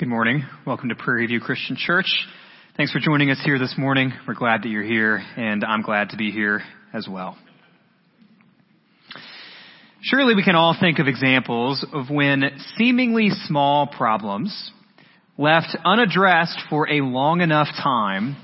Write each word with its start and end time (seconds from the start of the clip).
Good 0.00 0.08
morning. 0.08 0.46
Welcome 0.66 0.88
to 0.88 0.94
Prairie 0.94 1.26
View 1.26 1.40
Christian 1.40 1.76
Church. 1.76 2.06
Thanks 2.74 2.90
for 2.90 3.00
joining 3.00 3.30
us 3.30 3.38
here 3.44 3.58
this 3.58 3.74
morning. 3.76 4.14
We're 4.26 4.32
glad 4.32 4.62
that 4.62 4.70
you're 4.70 4.82
here, 4.82 5.22
and 5.36 5.62
I'm 5.62 5.82
glad 5.82 6.08
to 6.08 6.16
be 6.16 6.30
here 6.30 6.62
as 6.94 7.06
well. 7.06 7.36
Surely 10.00 10.34
we 10.34 10.42
can 10.42 10.54
all 10.54 10.74
think 10.80 11.00
of 11.00 11.06
examples 11.06 11.84
of 11.92 12.08
when 12.08 12.44
seemingly 12.78 13.28
small 13.44 13.88
problems, 13.88 14.72
left 15.36 15.76
unaddressed 15.84 16.58
for 16.70 16.88
a 16.88 17.02
long 17.02 17.42
enough 17.42 17.68
time, 17.82 18.36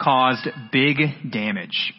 caused 0.00 0.48
big 0.72 0.96
damage. 1.30 1.92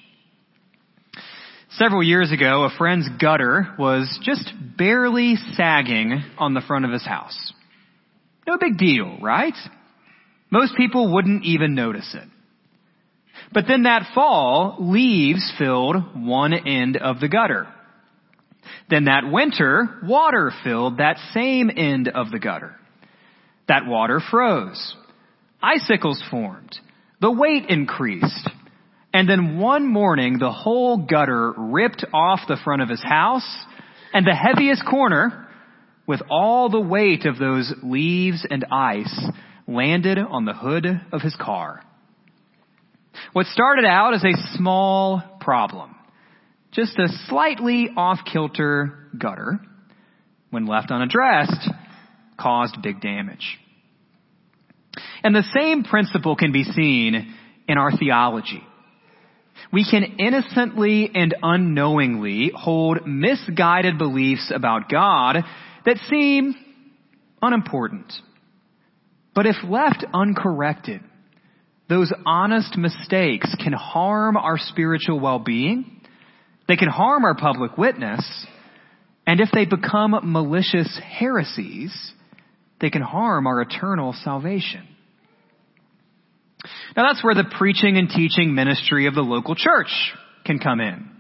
Several 1.70 2.02
years 2.02 2.32
ago, 2.32 2.64
a 2.64 2.76
friend's 2.76 3.08
gutter 3.22 3.76
was 3.78 4.20
just 4.24 4.52
barely 4.76 5.36
sagging 5.54 6.24
on 6.40 6.56
the 6.56 6.62
front 6.62 6.84
of 6.84 6.92
his 6.92 7.06
house. 7.06 7.54
No 8.48 8.58
big 8.58 8.78
deal, 8.78 9.18
right? 9.22 9.54
Most 10.50 10.76
people 10.78 11.14
wouldn't 11.14 11.44
even 11.44 11.76
notice 11.76 12.16
it. 12.16 12.28
But 13.54 13.66
then 13.68 13.84
that 13.84 14.14
fall, 14.16 14.78
leaves 14.80 15.54
filled 15.60 15.96
one 16.16 16.54
end 16.54 16.98
of 16.98 17.20
the 17.20 17.28
gutter. 17.28 17.68
Then 18.90 19.06
that 19.06 19.30
winter, 19.30 20.00
water 20.04 20.52
filled 20.64 20.98
that 20.98 21.18
same 21.34 21.70
end 21.76 22.08
of 22.08 22.32
the 22.32 22.40
gutter. 22.40 22.76
That 23.68 23.86
water 23.86 24.22
froze. 24.32 24.96
Icicles 25.62 26.24
formed. 26.32 26.78
The 27.20 27.32
weight 27.32 27.66
increased. 27.70 28.50
And 29.14 29.30
then 29.30 29.60
one 29.60 29.88
morning, 29.88 30.38
the 30.40 30.52
whole 30.52 31.06
gutter 31.06 31.54
ripped 31.58 32.06
off 32.14 32.42
the 32.48 32.58
front 32.64 32.82
of 32.82 32.90
his 32.90 33.04
house, 33.04 33.66
and 34.14 34.26
the 34.26 34.36
heaviest 34.36 34.86
corner, 34.86 35.47
with 36.08 36.22
all 36.30 36.70
the 36.70 36.80
weight 36.80 37.26
of 37.26 37.38
those 37.38 37.72
leaves 37.84 38.46
and 38.50 38.66
ice 38.72 39.26
landed 39.68 40.18
on 40.18 40.46
the 40.46 40.54
hood 40.54 40.86
of 41.12 41.22
his 41.22 41.36
car. 41.36 41.84
What 43.34 43.46
started 43.48 43.86
out 43.86 44.14
as 44.14 44.24
a 44.24 44.56
small 44.56 45.22
problem, 45.42 45.96
just 46.72 46.98
a 46.98 47.10
slightly 47.28 47.90
off-kilter 47.96 49.10
gutter, 49.18 49.60
when 50.50 50.66
left 50.66 50.92
unaddressed, 50.92 51.70
caused 52.40 52.82
big 52.82 53.02
damage. 53.02 53.60
And 55.24 55.36
the 55.36 55.44
same 55.54 55.84
principle 55.84 56.36
can 56.38 56.54
be 56.54 56.64
seen 56.64 57.36
in 57.68 57.78
our 57.78 57.92
theology. 57.92 58.64
We 59.74 59.86
can 59.90 60.04
innocently 60.20 61.12
and 61.14 61.36
unknowingly 61.42 62.52
hold 62.56 63.06
misguided 63.06 63.98
beliefs 63.98 64.52
about 64.56 64.90
God 64.90 65.44
that 65.88 65.98
seem 66.10 66.54
unimportant. 67.42 68.12
But 69.34 69.46
if 69.46 69.56
left 69.64 70.04
uncorrected, 70.14 71.00
those 71.88 72.12
honest 72.26 72.78
mistakes 72.78 73.56
can 73.64 73.72
harm 73.72 74.36
our 74.36 74.58
spiritual 74.58 75.22
well-being. 75.22 76.02
They 76.68 76.76
can 76.76 76.90
harm 76.90 77.24
our 77.24 77.36
public 77.36 77.78
witness. 77.78 78.46
And 79.26 79.40
if 79.40 79.48
they 79.54 79.64
become 79.64 80.14
malicious 80.24 81.00
heresies, 81.02 82.12
they 82.82 82.90
can 82.90 83.02
harm 83.02 83.48
our 83.48 83.62
eternal 83.62 84.14
salvation. 84.26 84.86
Now 86.98 87.08
that's 87.08 87.24
where 87.24 87.36
the 87.36 87.50
preaching 87.58 87.96
and 87.96 88.10
teaching 88.10 88.54
ministry 88.54 89.08
of 89.08 89.16
the 89.16 89.22
local 89.22 89.56
church 89.56 90.12
can 90.44 90.60
come 90.60 90.82
in. 90.82 91.17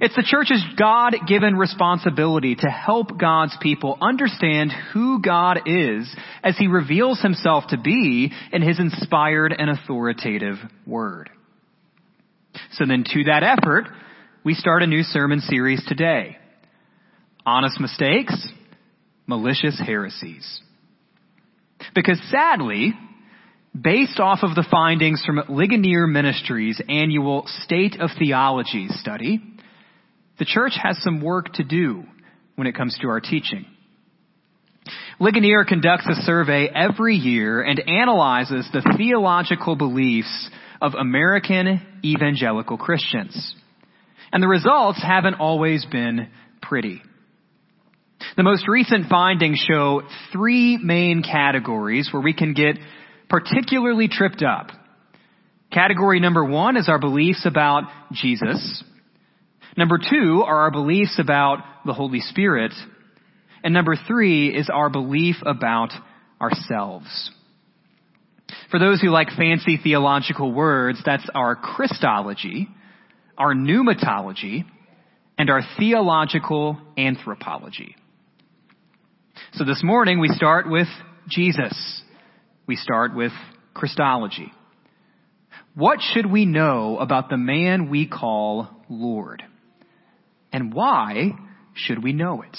It's 0.00 0.16
the 0.16 0.26
church's 0.26 0.62
God-given 0.78 1.56
responsibility 1.56 2.56
to 2.56 2.68
help 2.68 3.18
God's 3.18 3.56
people 3.60 3.96
understand 4.00 4.72
who 4.92 5.20
God 5.20 5.60
is 5.66 6.14
as 6.42 6.56
he 6.58 6.66
reveals 6.66 7.20
himself 7.20 7.64
to 7.68 7.78
be 7.78 8.32
in 8.52 8.62
his 8.62 8.78
inspired 8.78 9.54
and 9.56 9.70
authoritative 9.70 10.56
word. 10.86 11.30
So 12.72 12.84
then 12.86 13.04
to 13.04 13.24
that 13.24 13.42
effort, 13.42 13.84
we 14.44 14.54
start 14.54 14.82
a 14.82 14.86
new 14.86 15.02
sermon 15.02 15.40
series 15.40 15.84
today. 15.86 16.38
Honest 17.46 17.80
mistakes, 17.80 18.48
malicious 19.26 19.80
heresies. 19.84 20.60
Because 21.94 22.20
sadly, 22.30 22.94
based 23.78 24.20
off 24.20 24.40
of 24.42 24.54
the 24.54 24.66
findings 24.70 25.22
from 25.24 25.42
Ligonier 25.48 26.06
Ministries 26.06 26.80
annual 26.88 27.44
State 27.64 28.00
of 28.00 28.10
Theology 28.18 28.88
study, 28.88 29.40
the 30.38 30.44
church 30.44 30.72
has 30.82 31.00
some 31.02 31.22
work 31.22 31.52
to 31.54 31.64
do 31.64 32.04
when 32.56 32.66
it 32.66 32.74
comes 32.74 32.98
to 33.00 33.08
our 33.08 33.20
teaching. 33.20 33.66
Ligonier 35.20 35.64
conducts 35.64 36.08
a 36.08 36.22
survey 36.22 36.68
every 36.68 37.14
year 37.14 37.62
and 37.62 37.80
analyzes 37.88 38.68
the 38.72 38.94
theological 38.98 39.76
beliefs 39.76 40.50
of 40.80 40.94
American 40.94 41.80
evangelical 42.04 42.76
Christians. 42.76 43.54
And 44.32 44.42
the 44.42 44.48
results 44.48 45.00
haven't 45.02 45.34
always 45.34 45.86
been 45.86 46.28
pretty. 46.60 47.00
The 48.36 48.42
most 48.42 48.66
recent 48.68 49.08
findings 49.08 49.58
show 49.58 50.02
three 50.32 50.76
main 50.76 51.22
categories 51.22 52.10
where 52.12 52.22
we 52.22 52.34
can 52.34 52.52
get 52.52 52.76
particularly 53.28 54.08
tripped 54.08 54.42
up. 54.42 54.68
Category 55.72 56.20
number 56.20 56.44
one 56.44 56.76
is 56.76 56.88
our 56.88 56.98
beliefs 56.98 57.46
about 57.46 57.84
Jesus. 58.12 58.82
Number 59.76 59.98
two 59.98 60.42
are 60.46 60.60
our 60.60 60.70
beliefs 60.70 61.18
about 61.18 61.58
the 61.84 61.92
Holy 61.92 62.20
Spirit. 62.20 62.72
And 63.62 63.74
number 63.74 63.96
three 63.96 64.54
is 64.54 64.70
our 64.72 64.88
belief 64.88 65.36
about 65.44 65.90
ourselves. 66.40 67.30
For 68.70 68.78
those 68.78 69.00
who 69.00 69.08
like 69.08 69.30
fancy 69.30 69.78
theological 69.82 70.52
words, 70.52 71.00
that's 71.04 71.28
our 71.34 71.56
Christology, 71.56 72.68
our 73.36 73.54
pneumatology, 73.54 74.64
and 75.38 75.50
our 75.50 75.62
theological 75.78 76.78
anthropology. 76.96 77.96
So 79.54 79.64
this 79.64 79.82
morning 79.82 80.20
we 80.20 80.28
start 80.28 80.70
with 80.70 80.88
Jesus. 81.28 82.02
We 82.66 82.76
start 82.76 83.14
with 83.14 83.32
Christology. 83.72 84.52
What 85.74 85.98
should 86.00 86.26
we 86.26 86.44
know 86.44 86.98
about 86.98 87.28
the 87.28 87.36
man 87.36 87.90
we 87.90 88.06
call 88.06 88.68
Lord? 88.88 89.42
And 90.54 90.72
why 90.72 91.32
should 91.74 92.04
we 92.04 92.12
know 92.12 92.42
it? 92.42 92.56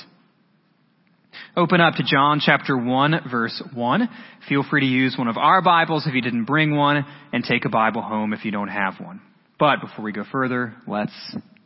Open 1.56 1.80
up 1.80 1.94
to 1.94 2.04
John 2.04 2.42
chapter 2.46 2.78
1 2.78 3.22
verse 3.32 3.64
1. 3.74 4.10
Feel 4.50 4.66
free 4.70 4.82
to 4.82 4.86
use 4.86 5.16
one 5.18 5.30
of 5.30 5.38
our 5.38 5.62
Bibles 5.62 6.06
if 6.06 6.14
you 6.14 6.22
didn't 6.22 6.44
bring 6.44 6.76
one 6.76 7.06
and 7.32 7.42
take 7.42 7.64
a 7.64 7.70
Bible 7.70 8.02
home 8.02 8.34
if 8.34 8.44
you 8.44 8.52
don't 8.52 8.68
have 8.68 8.96
one. 9.00 9.22
But 9.58 9.80
before 9.80 10.04
we 10.04 10.12
go 10.12 10.26
further, 10.30 10.76
let's 10.86 11.14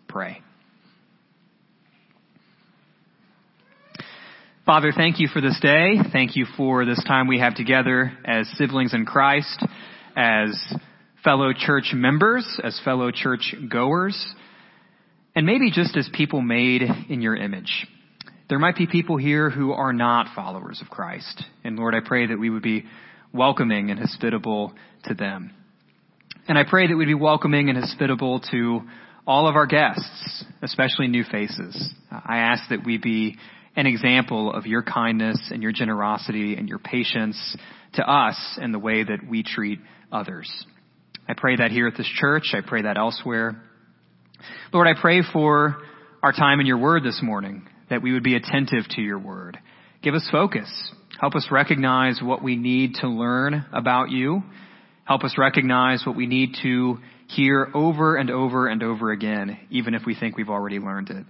pray. 0.07 0.43
Father, 4.67 4.91
thank 4.95 5.19
you 5.19 5.27
for 5.33 5.41
this 5.41 5.59
day. 5.59 5.95
Thank 6.13 6.35
you 6.35 6.45
for 6.55 6.85
this 6.85 7.03
time 7.05 7.25
we 7.25 7.39
have 7.39 7.55
together 7.55 8.15
as 8.23 8.47
siblings 8.55 8.93
in 8.93 9.07
Christ, 9.07 9.65
as 10.15 10.55
fellow 11.23 11.53
church 11.57 11.89
members, 11.95 12.45
as 12.63 12.79
fellow 12.85 13.09
church 13.09 13.55
goers 13.67 14.35
and 15.39 15.45
maybe 15.45 15.71
just 15.71 15.95
as 15.95 16.09
people 16.11 16.41
made 16.41 16.81
in 17.07 17.21
your 17.21 17.33
image. 17.33 17.87
There 18.49 18.59
might 18.59 18.75
be 18.75 18.87
people 18.87 19.15
here 19.15 19.49
who 19.49 19.71
are 19.71 19.93
not 19.93 20.35
followers 20.35 20.81
of 20.81 20.89
Christ. 20.89 21.45
And 21.63 21.77
Lord, 21.77 21.95
I 21.95 22.05
pray 22.05 22.27
that 22.27 22.37
we 22.37 22.49
would 22.49 22.61
be 22.61 22.83
welcoming 23.33 23.89
and 23.89 23.97
hospitable 23.97 24.73
to 25.05 25.13
them. 25.13 25.53
And 26.49 26.57
I 26.57 26.65
pray 26.69 26.87
that 26.87 26.93
we'd 26.97 27.05
be 27.05 27.13
welcoming 27.13 27.69
and 27.69 27.77
hospitable 27.77 28.41
to 28.51 28.81
all 29.25 29.47
of 29.47 29.55
our 29.55 29.65
guests, 29.65 30.43
especially 30.61 31.07
new 31.07 31.23
faces. 31.23 31.89
I 32.11 32.39
ask 32.39 32.63
that 32.69 32.85
we 32.85 32.97
be 32.97 33.37
an 33.77 33.85
example 33.85 34.51
of 34.51 34.65
your 34.65 34.83
kindness 34.83 35.51
and 35.53 35.63
your 35.63 35.71
generosity 35.71 36.55
and 36.55 36.67
your 36.67 36.79
patience 36.79 37.55
to 37.93 38.03
us 38.05 38.59
in 38.61 38.73
the 38.73 38.79
way 38.79 39.05
that 39.05 39.19
we 39.25 39.43
treat 39.43 39.79
others. 40.11 40.51
I 41.29 41.33
pray 41.33 41.55
that 41.55 41.71
here 41.71 41.87
at 41.87 41.95
this 41.95 42.11
church. 42.13 42.53
I 42.53 42.59
pray 42.59 42.81
that 42.81 42.97
elsewhere. 42.97 43.63
Lord, 44.73 44.87
I 44.87 44.99
pray 44.99 45.21
for 45.33 45.77
our 46.21 46.31
time 46.31 46.59
in 46.59 46.65
your 46.65 46.77
word 46.77 47.03
this 47.03 47.19
morning, 47.23 47.67
that 47.89 48.01
we 48.01 48.13
would 48.13 48.23
be 48.23 48.35
attentive 48.35 48.85
to 48.91 49.01
your 49.01 49.19
word. 49.19 49.57
Give 50.01 50.13
us 50.13 50.27
focus. 50.31 50.69
Help 51.19 51.35
us 51.35 51.47
recognize 51.51 52.19
what 52.21 52.41
we 52.41 52.55
need 52.55 52.95
to 52.95 53.07
learn 53.07 53.65
about 53.73 54.09
you. 54.09 54.43
Help 55.05 55.23
us 55.23 55.35
recognize 55.37 56.03
what 56.05 56.15
we 56.15 56.27
need 56.27 56.55
to 56.63 56.97
hear 57.27 57.69
over 57.73 58.15
and 58.15 58.29
over 58.29 58.67
and 58.67 58.83
over 58.83 59.11
again, 59.11 59.59
even 59.69 59.93
if 59.93 60.03
we 60.05 60.15
think 60.15 60.37
we've 60.37 60.49
already 60.49 60.79
learned 60.79 61.09
it. 61.09 61.25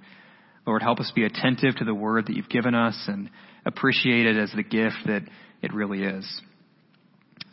Lord, 0.67 0.81
help 0.81 0.99
us 0.99 1.11
be 1.15 1.23
attentive 1.23 1.77
to 1.77 1.85
the 1.85 1.93
word 1.93 2.27
that 2.27 2.35
you've 2.35 2.49
given 2.49 2.75
us 2.75 2.95
and 3.07 3.29
appreciate 3.65 4.25
it 4.25 4.37
as 4.37 4.51
the 4.55 4.63
gift 4.63 4.97
that 5.05 5.21
it 5.61 5.73
really 5.73 6.03
is. 6.03 6.41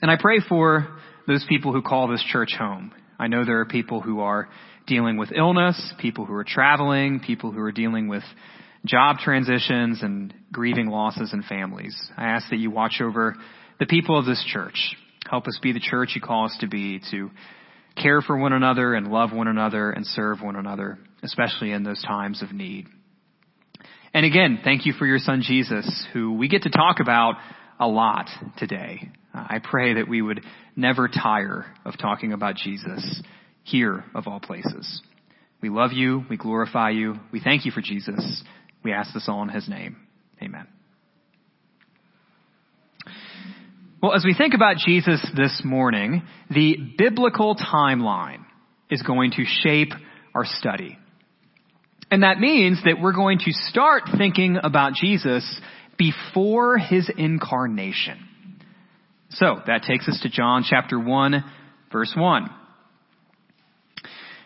And 0.03 0.11
I 0.11 0.17
pray 0.21 0.41
for 0.47 0.99
those 1.27 1.45
people 1.49 1.73
who 1.73 1.83
call 1.83 2.09
this 2.09 2.25
church 2.31 2.55
home. 2.59 2.93
I 3.19 3.29
know 3.29 3.45
there 3.45 3.61
are 3.61 3.67
people 3.67 4.01
who 4.01 4.21
are 4.21 4.49
dealing 4.87 5.17
with 5.17 5.33
illness, 5.33 5.95
people 5.99 6.25
who 6.25 6.35
are 6.35 6.45
traveling, 6.45 7.21
people 7.21 7.53
who 7.53 7.61
are 7.61 7.73
dealing 7.73 8.09
with 8.09 8.23
job 8.85 9.19
transitions 9.19 10.03
and 10.03 10.33
grieving 10.53 10.87
losses 10.87 11.33
in 11.33 11.43
families. 11.43 11.97
I 12.17 12.27
ask 12.27 12.49
that 12.51 12.59
you 12.59 12.71
watch 12.71 13.01
over 13.01 13.35
the 13.79 13.87
people 13.87 14.19
of 14.19 14.25
this 14.25 14.43
church. 14.47 14.97
Help 15.29 15.47
us 15.49 15.59
be 15.61 15.73
the 15.73 15.81
church 15.81 16.13
you 16.15 16.21
call 16.21 16.47
us 16.47 16.57
to 16.61 16.69
be, 16.69 17.01
to 17.11 17.31
care 18.01 18.23
for 18.23 18.37
one 18.37 18.53
another 18.53 18.95
and 18.95 19.09
love 19.09 19.33
one 19.33 19.49
another 19.49 19.91
and 19.91 20.07
serve 20.07 20.41
one 20.41 20.57
another, 20.57 20.99
especially 21.23 21.73
in 21.73 21.83
those 21.83 22.03
times 22.03 22.43
of 22.43 22.53
need. 22.53 22.87
And 24.15 24.25
again, 24.25 24.61
thank 24.63 24.87
you 24.87 24.93
for 24.93 25.07
your 25.07 25.19
son 25.19 25.43
Jesus, 25.43 26.07
who 26.13 26.35
we 26.35 26.49
get 26.49 26.63
to 26.63 26.71
talk 26.71 27.01
about 27.01 27.35
a 27.79 27.89
lot 27.89 28.29
today. 28.57 29.11
I 29.35 29.59
pray 29.63 29.95
that 29.95 30.09
we 30.09 30.23
would 30.23 30.41
never 30.75 31.09
tire 31.09 31.67
of 31.85 31.99
talking 31.99 32.33
about 32.33 32.57
Jesus 32.57 33.23
here 33.67 34.05
of 34.15 34.29
all 34.29 34.41
places. 34.41 35.03
We 35.61 35.69
love 35.69 35.93
you. 35.93 36.25
We 36.31 36.37
glorify 36.37 36.91
you. 36.91 37.17
We 37.33 37.41
thank 37.41 37.65
you 37.65 37.73
for 37.73 37.81
Jesus. 37.81 38.43
We 38.85 38.93
ask 38.93 39.13
this 39.13 39.29
all 39.29 39.43
in 39.43 39.49
his 39.49 39.69
name. 39.69 39.97
Amen. 40.41 40.67
Well, 44.01 44.15
as 44.15 44.25
we 44.25 44.35
think 44.35 44.55
about 44.55 44.77
Jesus 44.77 45.27
this 45.37 45.63
morning, 45.65 46.23
the 46.49 46.77
biblical 46.97 47.57
timeline 47.57 48.45
is 48.91 49.03
going 49.03 49.33
to 49.33 49.45
shape 49.45 49.91
our 50.35 50.45
study. 50.45 50.97
And 52.11 52.23
that 52.23 52.39
means 52.39 52.81
that 52.85 53.01
we're 53.01 53.15
going 53.15 53.39
to 53.39 53.51
start 53.51 54.05
thinking 54.17 54.59
about 54.63 54.93
Jesus 54.93 55.61
before 55.99 56.79
his 56.79 57.11
incarnation. 57.17 58.19
So 59.31 59.61
that 59.67 59.83
takes 59.83 60.07
us 60.07 60.21
to 60.23 60.29
John 60.29 60.65
chapter 60.69 61.01
1, 61.01 61.45
verse 61.91 62.15
1. 62.17 62.51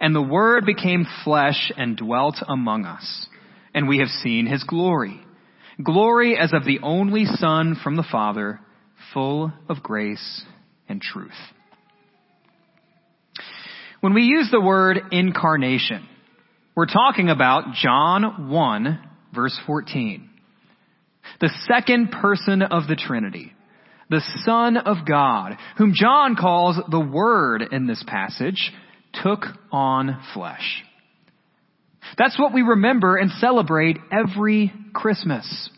And 0.00 0.14
the 0.14 0.22
Word 0.22 0.64
became 0.66 1.06
flesh 1.24 1.72
and 1.76 1.96
dwelt 1.96 2.36
among 2.46 2.84
us, 2.84 3.26
and 3.74 3.88
we 3.88 3.98
have 3.98 4.08
seen 4.08 4.46
his 4.46 4.64
glory. 4.64 5.20
Glory 5.82 6.36
as 6.36 6.52
of 6.52 6.64
the 6.64 6.80
only 6.82 7.24
Son 7.24 7.76
from 7.82 7.96
the 7.96 8.06
Father, 8.10 8.60
full 9.14 9.52
of 9.68 9.82
grace 9.82 10.44
and 10.88 11.00
truth. 11.00 11.30
When 14.00 14.14
we 14.14 14.22
use 14.22 14.48
the 14.50 14.60
word 14.60 15.00
incarnation, 15.10 16.08
we're 16.76 16.86
talking 16.86 17.30
about 17.30 17.74
John 17.74 18.48
1, 18.48 19.00
verse 19.34 19.58
14. 19.66 20.30
The 21.40 21.50
second 21.66 22.12
person 22.12 22.62
of 22.62 22.86
the 22.86 22.94
Trinity, 22.94 23.52
the 24.08 24.22
Son 24.44 24.76
of 24.76 24.98
God, 25.04 25.56
whom 25.76 25.92
John 25.94 26.36
calls 26.36 26.76
the 26.90 27.00
Word 27.00 27.62
in 27.72 27.86
this 27.86 28.02
passage, 28.06 28.72
took 29.12 29.44
on 29.72 30.20
flesh. 30.34 30.82
That's 32.16 32.38
what 32.38 32.54
we 32.54 32.62
remember 32.62 33.16
and 33.16 33.30
celebrate 33.32 33.98
every 34.10 34.72
Christmas. 34.92 35.70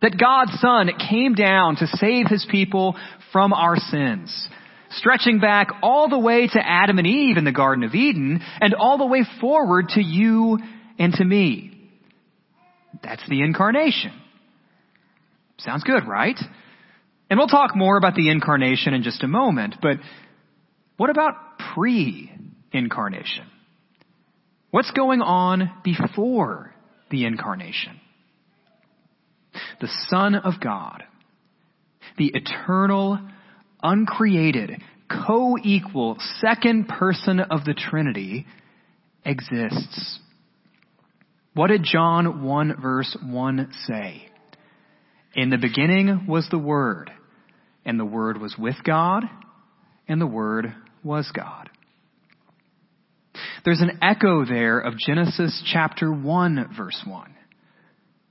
That 0.00 0.18
God's 0.18 0.60
Son 0.60 0.90
came 1.10 1.34
down 1.34 1.76
to 1.76 1.86
save 1.86 2.26
His 2.28 2.46
people 2.48 2.96
from 3.32 3.52
our 3.52 3.76
sins, 3.76 4.48
stretching 4.90 5.40
back 5.40 5.68
all 5.82 6.08
the 6.08 6.18
way 6.18 6.46
to 6.46 6.60
Adam 6.64 6.98
and 6.98 7.06
Eve 7.06 7.36
in 7.36 7.44
the 7.44 7.52
Garden 7.52 7.84
of 7.84 7.94
Eden 7.94 8.40
and 8.60 8.74
all 8.74 8.98
the 8.98 9.06
way 9.06 9.24
forward 9.40 9.88
to 9.90 10.02
you 10.02 10.58
and 10.98 11.12
to 11.14 11.24
me. 11.24 11.90
That's 13.02 13.26
the 13.28 13.42
incarnation. 13.42 14.12
Sounds 15.58 15.82
good, 15.82 16.06
right? 16.06 16.38
And 17.28 17.38
we'll 17.38 17.48
talk 17.48 17.74
more 17.74 17.96
about 17.96 18.14
the 18.14 18.30
incarnation 18.30 18.94
in 18.94 19.02
just 19.02 19.24
a 19.24 19.28
moment, 19.28 19.76
but 19.82 19.98
what 20.96 21.10
about 21.10 21.34
pre-incarnation? 22.70 23.46
What's 24.70 24.90
going 24.90 25.22
on 25.22 25.70
before 25.82 26.74
the 27.10 27.24
incarnation? 27.24 28.00
The 29.80 29.88
Son 30.08 30.34
of 30.34 30.54
God, 30.60 31.04
the 32.18 32.30
eternal, 32.34 33.18
uncreated, 33.82 34.82
co-equal 35.08 36.18
second 36.40 36.88
person 36.88 37.40
of 37.40 37.64
the 37.64 37.74
Trinity 37.74 38.46
exists. 39.24 40.18
What 41.54 41.68
did 41.68 41.82
John 41.82 42.44
1 42.44 42.80
verse 42.80 43.16
1 43.24 43.72
say? 43.86 44.28
In 45.34 45.50
the 45.50 45.58
beginning 45.58 46.26
was 46.28 46.46
the 46.50 46.58
Word, 46.58 47.10
and 47.84 47.98
the 47.98 48.04
Word 48.04 48.38
was 48.38 48.56
with 48.58 48.76
God, 48.84 49.24
and 50.06 50.20
the 50.20 50.26
Word 50.26 50.74
was 51.02 51.30
God. 51.34 51.70
There's 53.68 53.82
an 53.82 53.98
echo 54.00 54.46
there 54.46 54.78
of 54.80 54.96
Genesis 54.96 55.62
chapter 55.70 56.10
1 56.10 56.74
verse 56.74 56.98
1. 57.06 57.34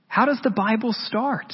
How 0.08 0.26
does 0.26 0.40
the 0.42 0.50
Bible 0.50 0.92
start? 0.92 1.52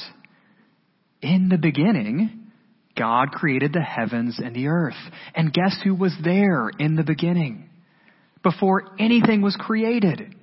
In 1.21 1.49
the 1.49 1.59
beginning, 1.59 2.49
God 2.97 3.29
created 3.29 3.73
the 3.73 3.83
heavens 3.83 4.39
and 4.43 4.55
the 4.55 4.69
earth. 4.69 4.95
And 5.35 5.53
guess 5.53 5.77
who 5.83 5.93
was 5.93 6.17
there 6.23 6.71
in 6.79 6.95
the 6.95 7.03
beginning? 7.03 7.69
Before 8.41 8.85
anything 8.97 9.43
was 9.43 9.55
created. 9.55 10.33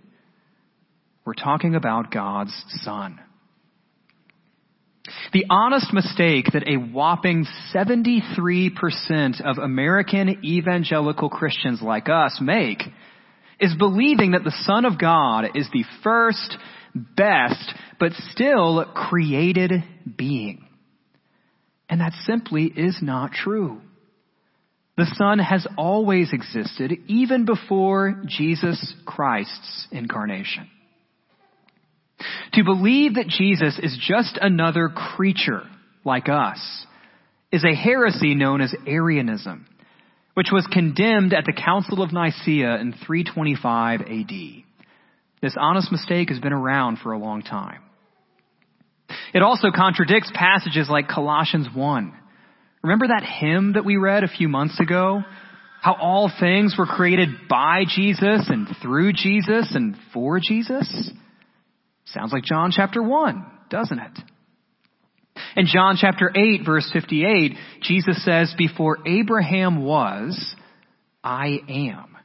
We're 1.24 1.34
talking 1.34 1.74
about 1.74 2.12
God's 2.12 2.54
Son. 2.84 3.18
The 5.32 5.46
honest 5.50 5.92
mistake 5.92 6.46
that 6.52 6.68
a 6.68 6.76
whopping 6.76 7.46
73% 7.74 9.40
of 9.40 9.58
American 9.58 10.44
evangelical 10.44 11.28
Christians 11.28 11.82
like 11.82 12.08
us 12.08 12.38
make 12.40 12.82
is 13.62 13.75
believing 13.79 14.32
that 14.32 14.44
the 14.44 14.55
Son 14.67 14.85
of 14.85 14.99
God 14.99 15.44
is 15.55 15.69
the 15.73 15.85
first, 16.03 16.59
best, 16.94 17.73
but 17.99 18.12
still 18.32 18.85
created 18.93 19.73
being. 20.19 20.67
And 21.88 22.00
that 22.00 22.12
simply 22.26 22.64
is 22.64 22.99
not 23.00 23.32
true. 23.32 23.81
The 24.97 25.07
Son 25.14 25.38
has 25.38 25.66
always 25.78 26.33
existed 26.33 26.92
even 27.07 27.45
before 27.45 28.23
Jesus 28.26 28.95
Christ's 29.07 29.87
incarnation. 29.90 30.69
To 32.54 32.64
believe 32.64 33.14
that 33.14 33.28
Jesus 33.28 33.78
is 33.83 33.97
just 34.07 34.38
another 34.40 34.88
creature 34.88 35.62
like 36.04 36.28
us 36.28 36.87
is 37.52 37.64
a 37.64 37.75
heresy 37.75 38.35
known 38.35 38.61
as 38.61 38.75
Arianism, 38.87 39.66
which 40.34 40.48
was 40.52 40.66
condemned 40.72 41.32
at 41.32 41.44
the 41.44 41.52
Council 41.52 42.02
of 42.02 42.12
Nicaea 42.12 42.80
in 42.80 42.92
325 42.92 44.00
AD. 44.00 44.64
This 45.42 45.56
honest 45.58 45.90
mistake 45.92 46.30
has 46.30 46.38
been 46.38 46.52
around 46.52 46.98
for 46.98 47.12
a 47.12 47.18
long 47.18 47.42
time. 47.42 47.82
It 49.34 49.42
also 49.42 49.68
contradicts 49.74 50.30
passages 50.34 50.88
like 50.88 51.08
Colossians 51.08 51.68
1. 51.74 52.12
Remember 52.82 53.08
that 53.08 53.24
hymn 53.24 53.74
that 53.74 53.84
we 53.84 53.96
read 53.96 54.24
a 54.24 54.28
few 54.28 54.48
months 54.48 54.80
ago? 54.80 55.22
How 55.82 55.94
all 55.94 56.30
things 56.40 56.76
were 56.78 56.86
created 56.86 57.28
by 57.48 57.84
Jesus 57.88 58.48
and 58.48 58.68
through 58.80 59.12
Jesus 59.12 59.72
and 59.74 59.96
for 60.12 60.40
Jesus? 60.40 61.10
Sounds 62.06 62.32
like 62.32 62.44
John 62.44 62.70
chapter 62.72 63.02
1, 63.02 63.46
doesn't 63.68 63.98
it? 63.98 64.18
In 65.56 65.66
John 65.66 65.96
chapter 65.98 66.30
8 66.34 66.62
verse 66.64 66.88
58, 66.92 67.56
Jesus 67.82 68.24
says, 68.24 68.54
before 68.56 68.98
Abraham 69.06 69.84
was, 69.84 70.54
I 71.22 71.58
am. 71.68 72.16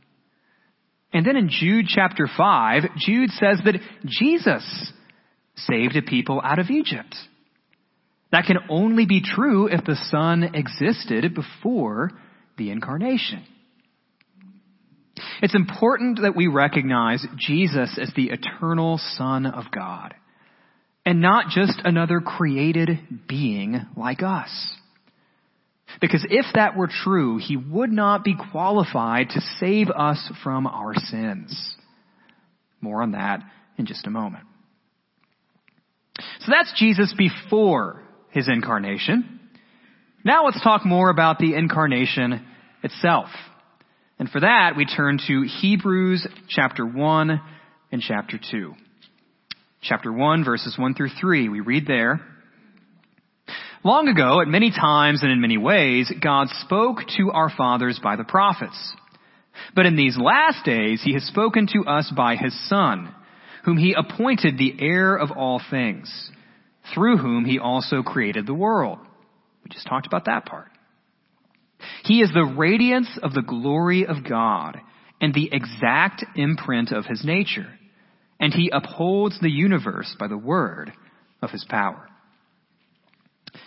And 1.14 1.26
then 1.26 1.36
in 1.36 1.50
Jude 1.50 1.86
chapter 1.88 2.28
5, 2.36 2.84
Jude 2.98 3.30
says 3.32 3.60
that 3.66 3.80
Jesus 4.06 4.92
saved 5.56 5.96
a 5.96 6.02
people 6.02 6.42
out 6.44 6.60
of 6.60 6.70
Egypt. 6.70 7.16
That 8.32 8.46
can 8.46 8.58
only 8.70 9.06
be 9.06 9.22
true 9.22 9.68
if 9.68 9.86
the 9.86 9.98
Son 10.10 10.44
existed 10.54 11.34
before 11.34 12.12
the 12.58 12.72
incarnation. 12.72 13.46
It's 15.42 15.56
important 15.56 16.20
that 16.22 16.36
we 16.36 16.48
recognize 16.48 17.26
Jesus 17.38 17.98
as 18.00 18.12
the 18.16 18.30
eternal 18.30 19.00
Son 19.16 19.46
of 19.46 19.72
God 19.72 20.14
and 21.08 21.22
not 21.22 21.48
just 21.48 21.82
another 21.86 22.20
created 22.20 23.00
being 23.30 23.80
like 23.96 24.22
us. 24.22 24.50
Because 26.02 26.28
if 26.30 26.46
that 26.54 26.76
were 26.76 26.90
true, 26.90 27.38
he 27.38 27.56
would 27.56 27.94
not 27.94 28.26
be 28.26 28.36
qualified 28.52 29.30
to 29.30 29.40
save 29.58 29.90
us 29.90 30.30
from 30.44 30.68
our 30.68 30.94
sins. 30.96 31.78
More 32.82 33.02
on 33.02 33.14
that 33.14 33.40
in 33.78 33.86
just 33.86 34.06
a 34.06 34.10
moment. 34.10 34.44
So 36.42 36.52
that's 36.52 36.74
Jesus 36.78 37.16
before 37.18 38.04
his 38.32 38.50
incarnation. 38.50 39.40
Now 40.26 40.44
let's 40.44 40.62
talk 40.62 40.86
more 40.86 41.10
about 41.10 41.40
the 41.40 41.56
incarnation 41.56 42.46
itself. 42.84 43.30
And 44.20 44.30
for 44.30 44.42
that, 44.42 44.74
we 44.76 44.86
turn 44.86 45.22
to 45.30 45.48
Hebrews 45.62 46.28
chapter 46.50 46.86
1 46.86 47.42
and 47.94 48.02
chapter 48.02 48.38
2. 48.52 48.74
Chapter 49.82 50.12
1 50.12 50.44
verses 50.44 50.76
1 50.78 50.94
through 50.96 51.12
3, 51.20 51.50
we 51.50 51.60
read 51.60 51.86
there, 51.86 52.20
Long 53.84 54.08
ago, 54.08 54.42
at 54.42 54.48
many 54.48 54.72
times 54.72 55.24
and 55.24 55.32
in 55.32 55.40
many 55.40 55.58
ways, 55.58 56.12
God 56.22 56.48
spoke 56.62 56.98
to 57.18 57.32
our 57.32 57.50
fathers 57.50 58.00
by 58.04 58.16
the 58.16 58.24
prophets. 58.24 58.96
But 59.76 59.86
in 59.86 59.96
these 59.96 60.18
last 60.18 60.66
days, 60.66 61.02
he 61.04 61.14
has 61.14 61.24
spoken 61.24 61.68
to 61.74 61.90
us 61.90 62.12
by 62.16 62.36
his 62.36 62.54
Son, 62.68 63.14
whom 63.64 63.78
he 63.78 63.94
appointed 63.94 64.58
the 64.58 64.76
heir 64.80 65.16
of 65.16 65.32
all 65.32 65.62
things, 65.70 66.32
through 66.94 67.18
whom 67.18 67.46
he 67.46 67.60
also 67.60 68.02
created 68.02 68.46
the 68.46 68.54
world. 68.54 69.00
We 69.64 69.70
just 69.70 69.88
talked 69.88 70.08
about 70.08 70.26
that 70.26 70.46
part. 70.46 70.70
He 72.04 72.22
is 72.22 72.32
the 72.34 72.54
radiance 72.58 73.20
of 73.22 73.34
the 73.34 73.42
glory 73.42 74.06
of 74.06 74.28
God 74.28 74.78
and 75.22 75.34
the 75.34 75.50
exact 75.52 76.24
imprint 76.36 76.92
of 76.92 77.06
his 77.06 77.24
nature, 77.24 77.77
and 78.40 78.54
he 78.54 78.72
upholds 78.72 79.40
the 79.40 79.50
universe 79.50 80.16
by 80.20 80.28
the 80.28 80.38
word 80.38 80.92
of 81.42 81.52
his 81.52 81.66
power. 81.68 82.08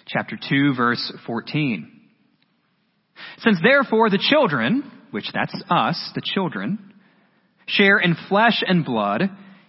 Chapter 0.07 0.39
2 0.49 0.75
verse 0.75 1.13
14. 1.27 1.91
Since 3.39 3.59
therefore 3.63 4.11
the 4.11 4.19
children, 4.19 4.91
which 5.11 5.31
that's 5.33 5.63
us, 5.71 6.11
the 6.15 6.23
children, 6.23 6.95
share 7.67 7.99
in 7.99 8.17
flesh 8.29 8.63
and 8.67 8.85
blood, 8.85 9.23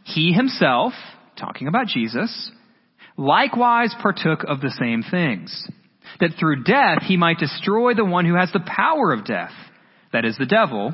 he 0.04 0.34
himself, 0.34 0.94
talking 1.38 1.68
about 1.68 1.88
Jesus, 1.88 2.52
likewise 3.18 3.94
partook 4.02 4.44
of 4.48 4.62
the 4.62 4.74
same 4.80 5.04
things 5.10 5.68
that 6.20 6.32
through 6.40 6.64
death 6.64 7.04
he 7.04 7.18
might 7.18 7.38
destroy 7.38 7.94
the 7.94 8.06
one 8.06 8.26
who 8.26 8.36
has 8.36 8.52
the 8.52 8.66
power 8.66 9.14
of 9.14 9.26
death, 9.26 9.54
that 10.12 10.26
is 10.26 10.38
the 10.38 10.46
devil, 10.46 10.94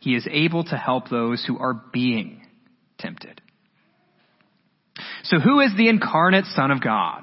he 0.00 0.14
is 0.14 0.26
able 0.30 0.64
to 0.64 0.76
help 0.76 1.08
those 1.08 1.44
who 1.44 1.58
are 1.58 1.80
being 1.92 2.42
tempted. 2.98 3.40
So 5.24 5.38
who 5.38 5.60
is 5.60 5.72
the 5.76 5.88
incarnate 5.88 6.44
Son 6.46 6.70
of 6.70 6.82
God? 6.82 7.22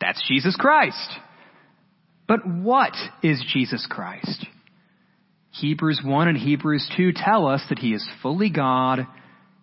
That's 0.00 0.22
Jesus 0.28 0.56
Christ. 0.56 1.18
But 2.26 2.46
what 2.46 2.94
is 3.22 3.42
Jesus 3.52 3.86
Christ? 3.88 4.46
Hebrews 5.52 6.00
1 6.04 6.28
and 6.28 6.38
Hebrews 6.38 6.90
2 6.96 7.12
tell 7.14 7.46
us 7.46 7.62
that 7.68 7.78
he 7.78 7.94
is 7.94 8.06
fully 8.22 8.50
God 8.50 9.06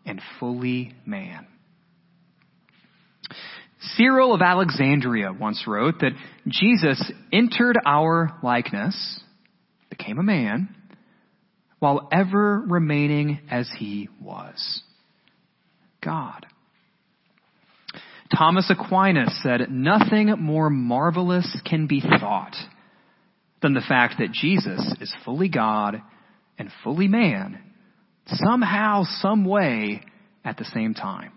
and 0.05 0.21
fully 0.39 0.93
man. 1.05 1.47
Cyril 3.95 4.33
of 4.33 4.41
Alexandria 4.41 5.33
once 5.33 5.65
wrote 5.67 5.99
that 5.99 6.13
Jesus 6.47 7.11
entered 7.33 7.77
our 7.85 8.37
likeness, 8.43 9.19
became 9.89 10.19
a 10.19 10.23
man, 10.23 10.75
while 11.81 12.07
ever 12.11 12.59
remaining 12.59 13.39
as 13.49 13.67
he 13.79 14.07
was 14.21 14.83
God. 16.03 16.45
Thomas 18.37 18.69
Aquinas 18.69 19.41
said, 19.41 19.71
Nothing 19.71 20.27
more 20.37 20.69
marvelous 20.69 21.59
can 21.67 21.87
be 21.87 21.99
thought 21.99 22.55
than 23.63 23.73
the 23.73 23.81
fact 23.81 24.15
that 24.19 24.31
Jesus 24.31 24.95
is 25.01 25.13
fully 25.25 25.49
God 25.49 26.01
and 26.59 26.69
fully 26.83 27.07
man 27.07 27.59
somehow, 28.27 29.01
some 29.03 29.43
way 29.43 30.01
at 30.45 30.57
the 30.57 30.65
same 30.65 30.93
time. 30.93 31.31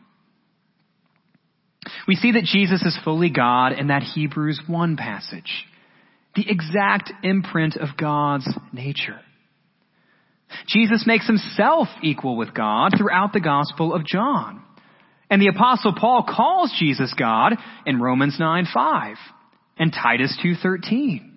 We 2.07 2.17
see 2.17 2.33
that 2.33 2.45
Jesus 2.45 2.83
is 2.83 2.99
fully 3.03 3.31
God 3.31 3.73
in 3.73 3.87
that 3.87 4.03
Hebrews 4.03 4.61
1 4.67 4.97
passage, 4.99 5.67
the 6.35 6.45
exact 6.51 7.13
imprint 7.23 7.77
of 7.77 7.97
God's 7.97 8.49
nature. 8.75 9.21
Jesus 10.67 11.05
makes 11.07 11.27
himself 11.27 11.89
equal 12.03 12.37
with 12.37 12.55
God 12.55 12.93
throughout 12.97 13.33
the 13.33 13.41
Gospel 13.41 13.95
of 13.95 14.05
John. 14.05 14.63
And 15.31 15.41
the 15.41 15.49
apostle 15.49 15.95
Paul 15.99 16.25
calls 16.29 16.75
Jesus 16.79 17.13
God 17.19 17.55
in 17.87 18.01
Romans 18.01 18.37
9 18.39 18.67
5 18.73 19.17
and 19.79 19.93
Titus 19.93 20.37
2:13. 20.43 21.31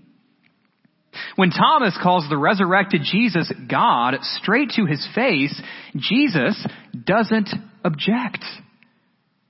When 1.36 1.50
Thomas 1.50 1.98
calls 2.02 2.28
the 2.30 2.38
resurrected 2.38 3.02
Jesus 3.04 3.52
God 3.68 4.18
straight 4.22 4.72
to 4.72 4.86
his 4.86 5.06
face, 5.16 5.60
Jesus 5.96 6.64
doesn't 7.06 7.50
object 7.84 8.44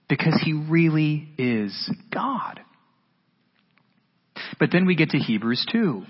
because 0.08 0.40
he 0.44 0.54
really 0.54 1.28
is 1.38 1.92
God. 2.12 2.62
But 4.60 4.72
then 4.72 4.86
we 4.86 4.96
get 4.96 5.10
to 5.10 5.18
Hebrews 5.18 5.66
2 5.72 6.06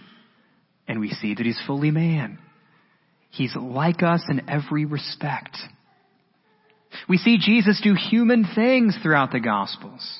and 0.88 1.00
we 1.00 1.10
see 1.10 1.34
that 1.34 1.46
he's 1.46 1.60
fully 1.66 1.92
man. 1.92 2.40
He's 3.30 3.56
like 3.56 4.04
us 4.04 4.24
in 4.30 4.50
every 4.50 4.86
respect. 4.86 5.56
We 7.08 7.18
see 7.18 7.38
Jesus 7.38 7.80
do 7.84 7.94
human 7.94 8.48
things 8.56 8.98
throughout 9.02 9.32
the 9.32 9.40
Gospels. 9.40 10.20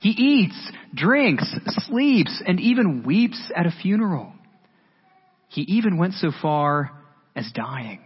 He 0.00 0.10
eats, 0.10 0.72
drinks, 0.94 1.52
sleeps, 1.86 2.42
and 2.46 2.60
even 2.60 3.04
weeps 3.04 3.40
at 3.56 3.66
a 3.66 3.74
funeral. 3.82 4.32
He 5.48 5.62
even 5.62 5.98
went 5.98 6.14
so 6.14 6.30
far 6.42 6.90
as 7.34 7.50
dying. 7.52 8.00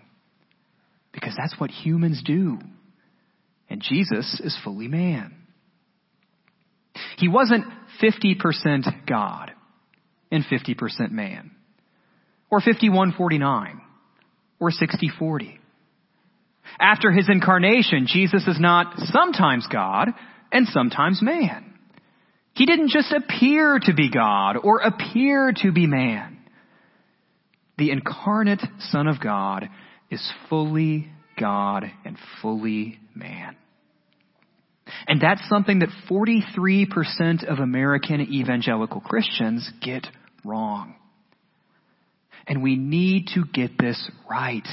Because 1.12 1.34
that's 1.36 1.58
what 1.58 1.70
humans 1.70 2.22
do. 2.24 2.58
And 3.68 3.82
Jesus 3.82 4.40
is 4.42 4.56
fully 4.64 4.88
man. 4.88 5.34
He 7.18 7.28
wasn't 7.28 7.64
50% 8.02 9.06
God 9.06 9.52
and 10.30 10.44
50% 10.44 11.10
man. 11.10 11.50
Or 12.50 12.60
51-49. 12.60 13.80
Or 14.62 14.70
60-40. 14.70 15.58
After 16.78 17.10
his 17.10 17.28
incarnation, 17.28 18.06
Jesus 18.06 18.46
is 18.46 18.60
not 18.60 18.94
sometimes 18.96 19.66
God 19.70 20.08
and 20.52 20.68
sometimes 20.68 21.20
man. 21.20 21.74
He 22.54 22.64
didn't 22.64 22.90
just 22.90 23.12
appear 23.12 23.80
to 23.82 23.92
be 23.92 24.10
God 24.10 24.56
or 24.62 24.78
appear 24.78 25.52
to 25.62 25.72
be 25.72 25.86
man 25.86 26.38
the 27.78 27.90
incarnate 27.90 28.62
Son 28.90 29.08
of 29.08 29.20
God 29.20 29.68
is 30.10 30.32
fully 30.48 31.08
God 31.38 31.84
and 32.04 32.16
fully 32.40 33.00
man. 33.14 33.56
And 35.08 35.20
that's 35.20 35.48
something 35.48 35.80
that 35.80 35.88
43% 36.08 37.44
of 37.44 37.58
American 37.58 38.20
evangelical 38.20 39.00
Christians 39.00 39.68
get 39.80 40.06
wrong. 40.44 40.94
And 42.46 42.62
we 42.62 42.76
need 42.76 43.28
to 43.34 43.44
get 43.44 43.78
this 43.78 44.10
right. 44.30 44.66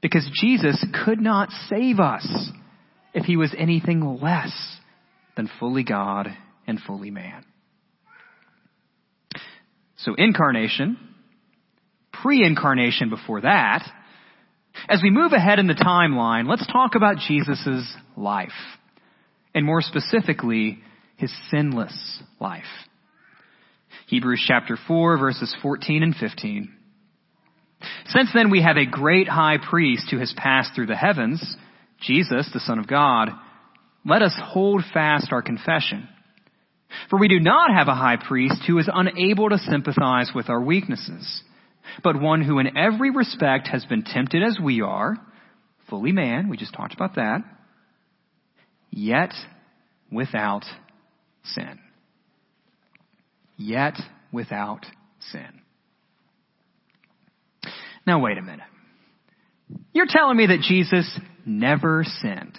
Because 0.00 0.28
Jesus 0.40 0.84
could 1.04 1.20
not 1.20 1.50
save 1.68 2.00
us 2.00 2.26
if 3.14 3.24
he 3.24 3.36
was 3.36 3.54
anything 3.56 4.18
less 4.20 4.52
than 5.36 5.50
fully 5.60 5.84
God 5.84 6.28
and 6.66 6.80
fully 6.80 7.10
man. 7.10 7.44
So 9.96 10.14
incarnation 10.16 10.96
pre-incarnation 12.22 13.10
before 13.10 13.40
that. 13.40 13.82
As 14.88 15.00
we 15.02 15.10
move 15.10 15.32
ahead 15.32 15.58
in 15.58 15.66
the 15.66 15.74
timeline, 15.74 16.48
let's 16.48 16.66
talk 16.66 16.94
about 16.94 17.16
Jesus' 17.16 17.94
life. 18.16 18.50
And 19.54 19.66
more 19.66 19.82
specifically, 19.82 20.78
his 21.16 21.32
sinless 21.50 22.22
life. 22.40 22.62
Hebrews 24.12 24.44
chapter 24.46 24.76
4 24.86 25.16
verses 25.16 25.56
14 25.62 26.02
and 26.02 26.14
15. 26.14 26.70
Since 28.08 28.28
then 28.34 28.50
we 28.50 28.62
have 28.62 28.76
a 28.76 28.84
great 28.84 29.26
high 29.26 29.56
priest 29.56 30.08
who 30.10 30.18
has 30.18 30.34
passed 30.36 30.74
through 30.74 30.86
the 30.86 30.94
heavens, 30.94 31.56
Jesus, 31.98 32.50
the 32.52 32.60
Son 32.60 32.78
of 32.78 32.86
God. 32.86 33.30
Let 34.04 34.20
us 34.20 34.38
hold 34.38 34.82
fast 34.92 35.32
our 35.32 35.40
confession. 35.40 36.08
For 37.08 37.18
we 37.18 37.28
do 37.28 37.40
not 37.40 37.74
have 37.74 37.88
a 37.88 37.94
high 37.94 38.18
priest 38.18 38.62
who 38.66 38.78
is 38.78 38.90
unable 38.92 39.48
to 39.48 39.56
sympathize 39.56 40.30
with 40.34 40.50
our 40.50 40.60
weaknesses 40.60 41.42
but 42.02 42.20
one 42.20 42.42
who 42.42 42.58
in 42.58 42.76
every 42.76 43.10
respect 43.10 43.68
has 43.68 43.84
been 43.84 44.02
tempted 44.02 44.42
as 44.42 44.58
we 44.62 44.80
are, 44.80 45.16
fully 45.88 46.12
man, 46.12 46.48
we 46.48 46.56
just 46.56 46.74
talked 46.74 46.94
about 46.94 47.16
that, 47.16 47.42
yet 48.90 49.32
without 50.10 50.64
sin. 51.44 51.78
Yet 53.62 53.94
without 54.32 54.84
sin. 55.30 55.62
Now 58.04 58.20
wait 58.20 58.36
a 58.36 58.42
minute. 58.42 58.66
You're 59.92 60.06
telling 60.08 60.36
me 60.36 60.46
that 60.46 60.62
Jesus 60.62 61.08
never 61.46 62.02
sinned. 62.04 62.58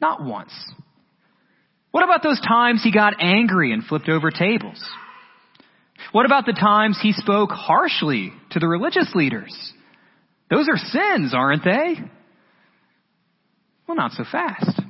Not 0.00 0.24
once. 0.24 0.52
What 1.90 2.02
about 2.02 2.22
those 2.22 2.40
times 2.40 2.82
he 2.82 2.92
got 2.92 3.20
angry 3.20 3.72
and 3.72 3.84
flipped 3.84 4.08
over 4.08 4.30
tables? 4.30 4.82
What 6.12 6.24
about 6.24 6.46
the 6.46 6.54
times 6.54 6.98
he 7.02 7.12
spoke 7.12 7.50
harshly 7.50 8.32
to 8.52 8.58
the 8.58 8.68
religious 8.68 9.12
leaders? 9.14 9.54
Those 10.48 10.66
are 10.68 10.78
sins, 10.78 11.34
aren't 11.34 11.62
they? 11.62 11.96
Well, 13.86 13.98
not 13.98 14.12
so 14.12 14.24
fast. 14.24 14.80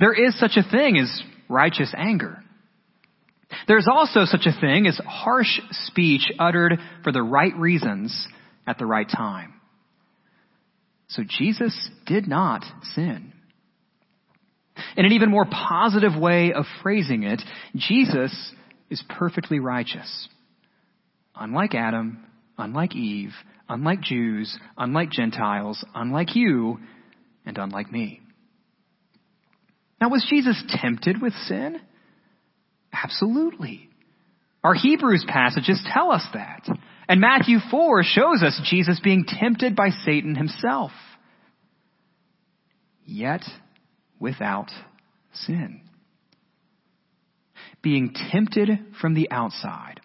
There 0.00 0.14
is 0.14 0.38
such 0.38 0.56
a 0.56 0.68
thing 0.68 0.96
as 0.96 1.22
righteous 1.50 1.92
anger. 1.94 2.42
There's 3.68 3.86
also 3.90 4.24
such 4.24 4.46
a 4.46 4.60
thing 4.60 4.86
as 4.86 5.00
harsh 5.06 5.60
speech 5.70 6.32
uttered 6.38 6.78
for 7.02 7.12
the 7.12 7.22
right 7.22 7.54
reasons 7.56 8.26
at 8.66 8.78
the 8.78 8.86
right 8.86 9.08
time. 9.08 9.54
So 11.08 11.22
Jesus 11.26 11.74
did 12.06 12.26
not 12.26 12.64
sin. 12.94 13.32
In 14.96 15.04
an 15.04 15.12
even 15.12 15.30
more 15.30 15.46
positive 15.46 16.20
way 16.20 16.52
of 16.52 16.64
phrasing 16.82 17.22
it, 17.22 17.40
Jesus 17.74 18.52
is 18.90 19.02
perfectly 19.08 19.58
righteous. 19.58 20.28
Unlike 21.34 21.74
Adam, 21.74 22.24
unlike 22.58 22.94
Eve, 22.94 23.32
unlike 23.68 24.00
Jews, 24.00 24.58
unlike 24.76 25.10
Gentiles, 25.10 25.84
unlike 25.94 26.34
you, 26.34 26.78
and 27.44 27.58
unlike 27.58 27.90
me. 27.90 28.20
Now, 30.00 30.10
was 30.10 30.26
Jesus 30.28 30.62
tempted 30.80 31.22
with 31.22 31.32
sin? 31.46 31.80
Absolutely. 33.02 33.88
Our 34.64 34.74
Hebrews 34.74 35.24
passages 35.28 35.84
tell 35.92 36.10
us 36.10 36.26
that. 36.34 36.66
And 37.08 37.20
Matthew 37.20 37.58
4 37.70 38.02
shows 38.02 38.42
us 38.42 38.60
Jesus 38.68 39.00
being 39.02 39.24
tempted 39.24 39.76
by 39.76 39.90
Satan 39.90 40.34
himself. 40.34 40.90
Yet 43.04 43.42
without 44.18 44.70
sin. 45.32 45.82
Being 47.82 48.14
tempted 48.32 48.70
from 49.00 49.14
the 49.14 49.30
outside 49.30 50.00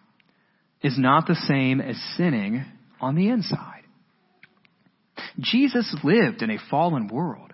is 0.82 0.96
not 0.98 1.26
the 1.26 1.34
same 1.34 1.80
as 1.80 1.96
sinning 2.16 2.64
on 3.00 3.16
the 3.16 3.28
inside. 3.28 3.82
Jesus 5.40 5.96
lived 6.04 6.42
in 6.42 6.50
a 6.50 6.58
fallen 6.70 7.08
world, 7.08 7.52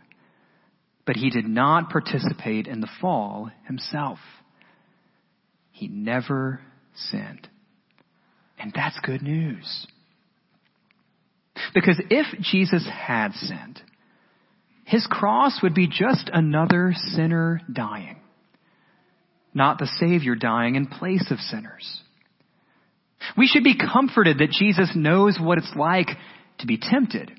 but 1.07 1.17
he 1.17 1.31
did 1.31 1.47
not 1.47 1.91
participate 1.91 2.67
in 2.67 2.81
the 2.81 2.91
fall 3.01 3.51
himself. 3.67 4.19
He 5.79 5.87
never 5.87 6.61
sinned. 6.93 7.49
And 8.59 8.73
that's 8.75 8.99
good 9.05 9.23
news. 9.23 9.87
Because 11.73 12.01
if 12.11 12.27
Jesus 12.41 12.85
had 12.93 13.33
sinned, 13.35 13.81
his 14.85 15.07
cross 15.09 15.61
would 15.63 15.75
be 15.75 15.87
just 15.87 16.31
another 16.33 16.95
sinner 17.15 17.61
dying, 17.73 18.17
not 19.55 19.79
the 19.79 19.89
Savior 20.01 20.35
dying 20.35 20.75
in 20.75 20.89
place 20.89 21.31
of 21.31 21.39
sinners. 21.39 22.01
We 23.37 23.47
should 23.47 23.63
be 23.63 23.79
comforted 23.79 24.39
that 24.39 24.51
Jesus 24.51 24.91
knows 24.97 25.39
what 25.41 25.59
it's 25.59 25.77
like 25.77 26.09
to 26.59 26.67
be 26.67 26.79
tempted, 26.79 27.31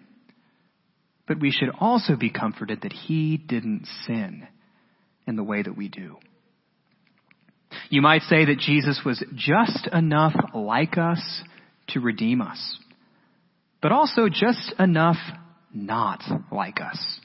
but 1.27 1.41
we 1.41 1.51
should 1.51 1.71
also 1.77 2.15
be 2.15 2.29
comforted 2.29 2.83
that 2.83 2.93
he 2.93 3.35
didn't 3.35 3.85
sin 4.07 4.47
in 5.27 5.35
the 5.35 5.43
way 5.43 5.61
that 5.61 5.75
we 5.75 5.89
do. 5.89 6.19
You 7.89 8.01
might 8.01 8.21
say 8.23 8.45
that 8.45 8.59
Jesus 8.59 9.01
was 9.05 9.23
just 9.35 9.87
enough 9.91 10.33
like 10.53 10.97
us 10.97 11.43
to 11.89 11.99
redeem 11.99 12.41
us, 12.41 12.77
but 13.81 13.91
also 13.91 14.27
just 14.29 14.73
enough 14.79 15.17
not 15.73 16.21
like 16.51 16.81
us 16.81 17.19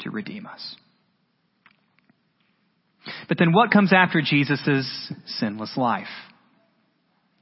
to 0.00 0.10
redeem 0.10 0.46
us. 0.46 0.76
But 3.28 3.38
then 3.38 3.52
what 3.52 3.70
comes 3.70 3.92
after 3.92 4.22
Jesus' 4.22 5.12
sinless 5.26 5.76
life? 5.76 6.06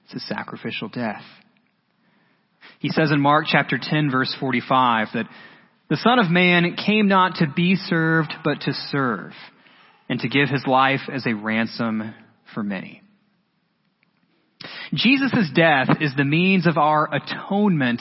It's 0.05 0.15
a 0.15 0.35
sacrificial 0.35 0.89
death. 0.89 1.23
He 2.81 2.91
says 2.91 3.13
in 3.13 3.21
Mark 3.21 3.47
chapter 3.49 3.79
10 3.81 4.11
verse 4.11 4.35
45 4.41 5.09
that 5.15 5.27
the 5.89 5.97
Son 5.97 6.19
of 6.19 6.31
Man 6.31 6.75
came 6.75 7.07
not 7.07 7.37
to 7.37 7.47
be 7.47 7.77
served, 7.77 8.33
but 8.45 8.63
to 8.63 8.73
serve, 8.73 9.33
and 10.09 10.19
to 10.21 10.29
give 10.29 10.49
his 10.49 10.67
life 10.67 11.03
as 11.13 11.27
a 11.27 11.35
ransom 11.35 12.15
for 12.55 12.63
many. 12.63 13.03
Jesus' 14.95 15.51
death 15.55 15.89
is 16.01 16.13
the 16.17 16.25
means 16.25 16.67
of 16.67 16.77
our 16.77 17.09
atonement 17.13 18.01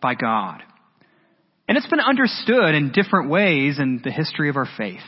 by 0.00 0.14
God. 0.14 0.62
And 1.68 1.78
it's 1.78 1.86
been 1.86 2.00
understood 2.00 2.74
in 2.74 2.92
different 2.92 3.30
ways 3.30 3.78
in 3.78 4.00
the 4.04 4.10
history 4.10 4.48
of 4.48 4.56
our 4.56 4.68
faith. 4.76 5.00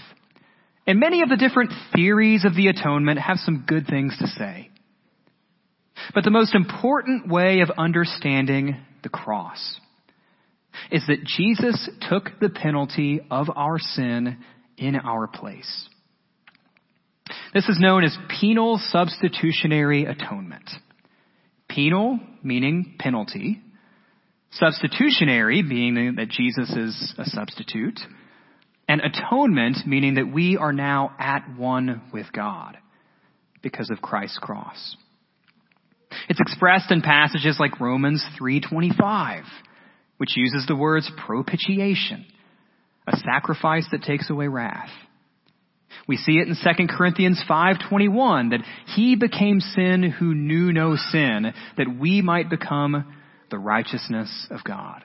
And 0.86 1.00
many 1.00 1.22
of 1.22 1.28
the 1.28 1.36
different 1.36 1.72
theories 1.94 2.44
of 2.44 2.54
the 2.54 2.68
atonement 2.68 3.18
have 3.20 3.38
some 3.38 3.64
good 3.66 3.86
things 3.86 4.16
to 4.18 4.26
say. 4.28 4.70
But 6.14 6.24
the 6.24 6.30
most 6.30 6.54
important 6.54 7.28
way 7.28 7.60
of 7.60 7.70
understanding 7.76 8.76
the 9.02 9.08
cross 9.08 9.80
is 10.90 11.04
that 11.08 11.24
Jesus 11.24 11.88
took 12.08 12.38
the 12.40 12.50
penalty 12.50 13.20
of 13.30 13.48
our 13.54 13.78
sin 13.78 14.38
in 14.76 14.94
our 14.96 15.26
place. 15.26 15.88
This 17.54 17.68
is 17.68 17.78
known 17.80 18.04
as 18.04 18.16
penal 18.40 18.80
substitutionary 18.90 20.04
atonement. 20.04 20.68
Penal 21.68 22.18
meaning 22.42 22.96
penalty. 22.98 23.60
Substitutionary 24.52 25.62
being 25.62 26.16
that 26.16 26.28
Jesus 26.28 26.70
is 26.70 27.14
a 27.18 27.24
substitute. 27.24 27.98
And 28.88 29.00
atonement 29.00 29.78
meaning 29.86 30.14
that 30.14 30.32
we 30.32 30.56
are 30.56 30.72
now 30.72 31.14
at 31.18 31.56
one 31.56 32.02
with 32.12 32.32
God 32.32 32.76
because 33.62 33.90
of 33.90 34.00
Christ's 34.00 34.38
cross. 34.38 34.96
It's 36.28 36.40
expressed 36.40 36.90
in 36.90 37.02
passages 37.02 37.58
like 37.58 37.80
Romans 37.80 38.24
3:25, 38.38 39.44
which 40.18 40.36
uses 40.36 40.66
the 40.66 40.76
words 40.76 41.10
propitiation, 41.16 42.24
a 43.06 43.16
sacrifice 43.16 43.86
that 43.90 44.02
takes 44.02 44.30
away 44.30 44.48
wrath. 44.48 44.90
We 46.06 46.16
see 46.16 46.38
it 46.38 46.48
in 46.48 46.54
2 46.54 46.88
Corinthians 46.88 47.42
5:21 47.48 48.50
that 48.50 48.64
he 48.94 49.16
became 49.16 49.60
sin 49.60 50.02
who 50.02 50.34
knew 50.34 50.72
no 50.72 50.96
sin 50.96 51.52
that 51.76 51.98
we 51.98 52.22
might 52.22 52.50
become 52.50 53.04
the 53.50 53.58
righteousness 53.58 54.46
of 54.50 54.64
God. 54.64 55.04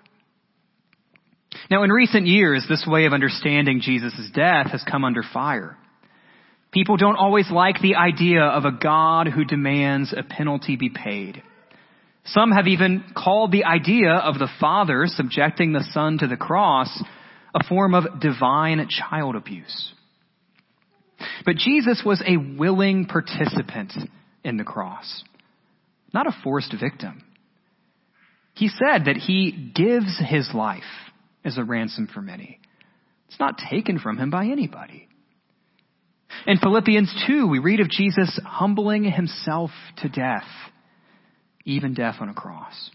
Now 1.69 1.83
in 1.83 1.91
recent 1.91 2.27
years 2.27 2.65
this 2.67 2.85
way 2.87 3.05
of 3.05 3.13
understanding 3.13 3.81
Jesus' 3.81 4.29
death 4.33 4.71
has 4.71 4.83
come 4.83 5.03
under 5.03 5.23
fire. 5.23 5.77
People 6.71 6.95
don't 6.95 7.17
always 7.17 7.51
like 7.51 7.81
the 7.81 7.95
idea 7.95 8.43
of 8.43 8.63
a 8.63 8.71
God 8.71 9.27
who 9.27 9.43
demands 9.43 10.13
a 10.15 10.23
penalty 10.23 10.77
be 10.77 10.89
paid. 10.89 11.43
Some 12.25 12.51
have 12.51 12.67
even 12.67 13.03
called 13.15 13.51
the 13.51 13.65
idea 13.65 14.13
of 14.13 14.39
the 14.39 14.49
Father 14.59 15.05
subjecting 15.07 15.73
the 15.73 15.83
Son 15.91 16.17
to 16.19 16.27
the 16.27 16.37
cross 16.37 17.03
a 17.53 17.63
form 17.67 17.93
of 17.93 18.19
divine 18.19 18.87
child 18.87 19.35
abuse. 19.35 19.93
But 21.45 21.57
Jesus 21.57 22.03
was 22.05 22.21
a 22.25 22.37
willing 22.37 23.05
participant 23.05 23.93
in 24.43 24.57
the 24.57 24.63
cross, 24.63 25.23
not 26.13 26.27
a 26.27 26.37
forced 26.43 26.73
victim. 26.79 27.23
He 28.53 28.67
said 28.67 29.05
that 29.05 29.17
he 29.17 29.71
gives 29.73 30.19
his 30.19 30.49
life 30.53 30.83
as 31.43 31.57
a 31.57 31.63
ransom 31.63 32.07
for 32.13 32.21
many. 32.21 32.59
It's 33.27 33.39
not 33.39 33.59
taken 33.69 33.97
from 33.97 34.17
him 34.17 34.29
by 34.29 34.45
anybody. 34.45 35.07
In 36.47 36.57
Philippians 36.57 37.25
2, 37.27 37.47
we 37.47 37.59
read 37.59 37.79
of 37.79 37.89
Jesus 37.89 38.39
humbling 38.45 39.03
himself 39.03 39.71
to 39.97 40.09
death, 40.09 40.47
even 41.65 41.93
death 41.93 42.15
on 42.19 42.29
a 42.29 42.33
cross. 42.33 42.89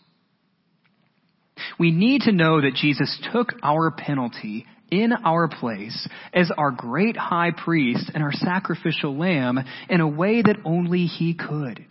We 1.79 1.91
need 1.91 2.23
to 2.23 2.33
know 2.33 2.61
that 2.61 2.75
Jesus 2.75 3.19
took 3.33 3.55
our 3.63 3.91
penalty 3.91 4.67
in 4.91 5.13
our 5.13 5.49
place 5.49 6.09
as 6.33 6.51
our 6.57 6.71
great 6.71 7.17
high 7.17 7.51
priest 7.51 8.11
and 8.15 8.23
our 8.23 8.33
sacrificial 8.33 9.17
lamb 9.17 9.59
in 9.89 10.01
a 10.01 10.09
way 10.09 10.43
that 10.43 10.57
only 10.65 11.07
he 11.07 11.35
could. 11.35 11.85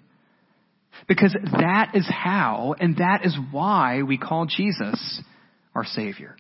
Because 1.08 1.36
that 1.52 1.92
is 1.94 2.08
how 2.10 2.76
and 2.80 2.98
that 2.98 3.26
is 3.26 3.38
why 3.52 4.02
we 4.04 4.18
call 4.18 4.46
Jesus 4.46 5.22
our 5.74 5.84
Savior. 5.84 6.36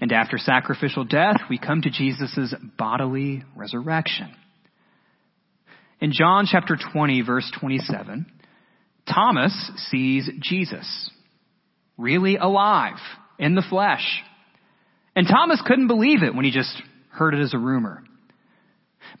And 0.00 0.12
after 0.12 0.38
sacrificial 0.38 1.04
death, 1.04 1.40
we 1.48 1.58
come 1.58 1.82
to 1.82 1.90
Jesus' 1.90 2.54
bodily 2.78 3.42
resurrection. 3.56 4.34
In 6.00 6.12
John 6.12 6.46
chapter 6.50 6.76
20 6.92 7.22
verse 7.22 7.50
27, 7.58 8.26
Thomas 9.06 9.70
sees 9.90 10.28
Jesus 10.40 11.10
really 11.96 12.36
alive 12.36 12.98
in 13.40 13.56
the 13.56 13.64
flesh. 13.68 14.22
And 15.16 15.26
Thomas 15.26 15.60
couldn't 15.66 15.88
believe 15.88 16.22
it 16.22 16.34
when 16.34 16.44
he 16.44 16.52
just 16.52 16.80
heard 17.10 17.34
it 17.34 17.42
as 17.42 17.52
a 17.52 17.58
rumor. 17.58 18.04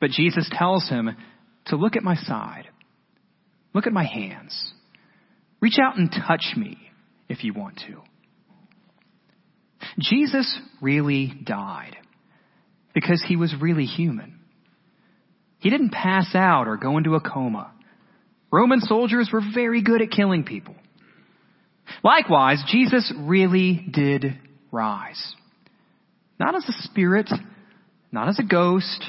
But 0.00 0.10
Jesus 0.10 0.48
tells 0.52 0.88
him 0.88 1.16
to 1.66 1.76
look 1.76 1.96
at 1.96 2.04
my 2.04 2.14
side 2.14 2.68
Look 3.74 3.86
at 3.86 3.92
my 3.92 4.04
hands. 4.04 4.72
Reach 5.60 5.78
out 5.80 5.96
and 5.96 6.10
touch 6.10 6.54
me 6.56 6.78
if 7.28 7.44
you 7.44 7.54
want 7.54 7.80
to. 7.86 8.02
Jesus 9.98 10.58
really 10.80 11.32
died 11.44 11.96
because 12.94 13.24
he 13.26 13.36
was 13.36 13.54
really 13.60 13.84
human. 13.84 14.40
He 15.58 15.70
didn't 15.70 15.90
pass 15.90 16.34
out 16.34 16.66
or 16.66 16.76
go 16.76 16.96
into 16.98 17.14
a 17.14 17.20
coma. 17.20 17.72
Roman 18.50 18.80
soldiers 18.80 19.30
were 19.32 19.42
very 19.54 19.82
good 19.82 20.02
at 20.02 20.10
killing 20.10 20.44
people. 20.44 20.74
Likewise, 22.02 22.62
Jesus 22.68 23.12
really 23.16 23.86
did 23.90 24.38
rise. 24.72 25.34
Not 26.38 26.54
as 26.54 26.64
a 26.68 26.82
spirit, 26.82 27.30
not 28.12 28.28
as 28.28 28.38
a 28.38 28.44
ghost, 28.44 29.04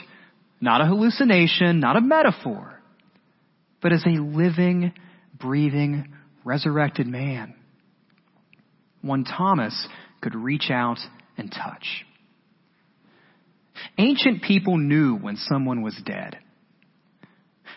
not 0.60 0.82
a 0.82 0.86
hallucination, 0.86 1.80
not 1.80 1.96
a 1.96 2.02
metaphor, 2.02 2.80
but 3.82 3.94
as 3.94 4.04
a 4.06 4.22
living, 4.22 4.94
breathing, 5.40 6.14
resurrected 6.44 7.08
man. 7.08 7.56
One 9.02 9.24
Thomas 9.24 9.88
could 10.22 10.36
reach 10.36 10.70
out 10.70 11.00
and 11.38 11.52
touch. 11.52 12.06
Ancient 13.98 14.44
people 14.44 14.78
knew 14.78 15.16
when 15.16 15.38
someone 15.38 15.82
was 15.82 16.00
dead. 16.06 16.38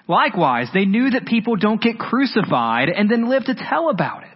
Likewise, 0.07 0.69
they 0.75 0.85
knew 0.85 1.11
that 1.11 1.25
people 1.27 1.57
don't 1.57 1.81
get 1.81 1.99
crucified 1.99 2.91
and 2.91 3.11
then 3.11 3.31
live 3.31 3.45
to 3.45 3.55
tell 3.55 3.89
about 3.89 4.25
it. 4.25 4.29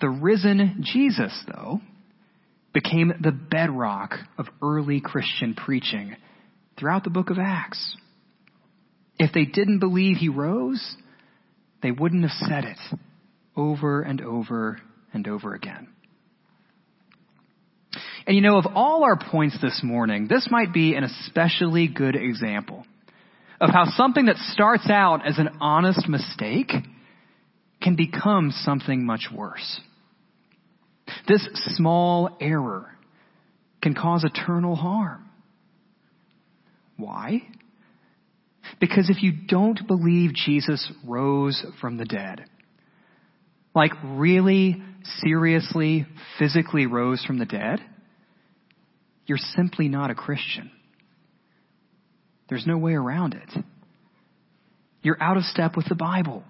The 0.00 0.08
risen 0.08 0.82
Jesus, 0.82 1.32
though, 1.46 1.80
became 2.72 3.12
the 3.20 3.32
bedrock 3.32 4.14
of 4.36 4.46
early 4.62 5.00
Christian 5.00 5.54
preaching 5.54 6.16
throughout 6.78 7.04
the 7.04 7.10
book 7.10 7.30
of 7.30 7.38
Acts. 7.38 7.96
If 9.18 9.32
they 9.32 9.46
didn't 9.46 9.78
believe 9.78 10.18
he 10.18 10.28
rose, 10.28 10.96
they 11.82 11.90
wouldn't 11.90 12.22
have 12.22 12.48
said 12.48 12.64
it 12.64 12.98
over 13.56 14.02
and 14.02 14.20
over 14.20 14.78
and 15.14 15.26
over 15.26 15.54
again. 15.54 15.88
And 18.26 18.34
you 18.36 18.42
know, 18.42 18.58
of 18.58 18.66
all 18.74 19.04
our 19.04 19.16
points 19.16 19.56
this 19.62 19.80
morning, 19.82 20.26
this 20.28 20.48
might 20.50 20.74
be 20.74 20.94
an 20.94 21.04
especially 21.04 21.88
good 21.88 22.16
example 22.16 22.84
of 23.60 23.70
how 23.70 23.86
something 23.96 24.26
that 24.26 24.36
starts 24.36 24.90
out 24.90 25.26
as 25.26 25.38
an 25.38 25.48
honest 25.60 26.06
mistake 26.08 26.72
can 27.86 27.94
become 27.94 28.50
something 28.64 29.06
much 29.06 29.28
worse. 29.32 29.80
This 31.28 31.48
small 31.76 32.36
error 32.40 32.90
can 33.80 33.94
cause 33.94 34.24
eternal 34.24 34.74
harm. 34.74 35.24
Why? 36.96 37.42
Because 38.80 39.08
if 39.08 39.22
you 39.22 39.30
don't 39.46 39.86
believe 39.86 40.34
Jesus 40.34 40.90
rose 41.06 41.64
from 41.80 41.96
the 41.96 42.04
dead, 42.04 42.46
like 43.72 43.92
really, 44.02 44.82
seriously, 45.20 46.06
physically 46.40 46.86
rose 46.86 47.24
from 47.24 47.38
the 47.38 47.46
dead, 47.46 47.78
you're 49.26 49.38
simply 49.38 49.86
not 49.86 50.10
a 50.10 50.16
Christian. 50.16 50.72
There's 52.48 52.66
no 52.66 52.78
way 52.78 52.94
around 52.94 53.34
it. 53.34 53.64
You're 55.02 55.22
out 55.22 55.36
of 55.36 55.44
step 55.44 55.76
with 55.76 55.88
the 55.88 55.94
Bible. 55.94 56.42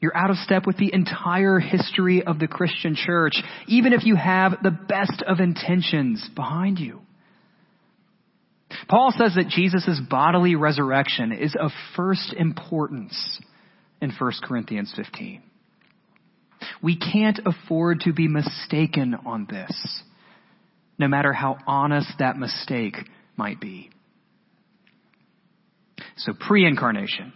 You're 0.00 0.16
out 0.16 0.30
of 0.30 0.36
step 0.36 0.66
with 0.66 0.76
the 0.76 0.92
entire 0.92 1.58
history 1.58 2.22
of 2.22 2.38
the 2.38 2.46
Christian 2.46 2.94
church, 2.94 3.42
even 3.66 3.92
if 3.92 4.04
you 4.04 4.14
have 4.14 4.62
the 4.62 4.70
best 4.70 5.22
of 5.26 5.40
intentions 5.40 6.28
behind 6.36 6.78
you. 6.78 7.00
Paul 8.88 9.12
says 9.16 9.34
that 9.34 9.48
Jesus' 9.48 10.00
bodily 10.08 10.54
resurrection 10.54 11.32
is 11.32 11.56
of 11.58 11.70
first 11.96 12.32
importance 12.34 13.40
in 14.00 14.12
1 14.16 14.32
Corinthians 14.44 14.92
15. 14.94 15.42
We 16.82 16.96
can't 16.96 17.40
afford 17.44 18.00
to 18.00 18.12
be 18.12 18.28
mistaken 18.28 19.16
on 19.26 19.46
this 19.50 20.02
no 20.98 21.06
matter 21.06 21.32
how 21.32 21.58
honest 21.66 22.12
that 22.18 22.36
mistake 22.36 22.96
might 23.36 23.60
be. 23.60 23.90
So 26.16 26.32
pre-incarnation, 26.32 27.32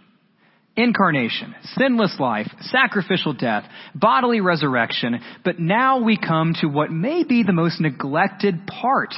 incarnation, 0.75 1.53
sinless 1.75 2.15
life, 2.19 2.47
sacrificial 2.61 3.33
death, 3.33 3.63
bodily 3.93 4.41
resurrection, 4.41 5.19
but 5.45 5.59
now 5.59 6.03
we 6.03 6.17
come 6.17 6.53
to 6.61 6.67
what 6.67 6.91
may 6.91 7.23
be 7.23 7.43
the 7.43 7.53
most 7.53 7.79
neglected 7.79 8.65
part 8.65 9.13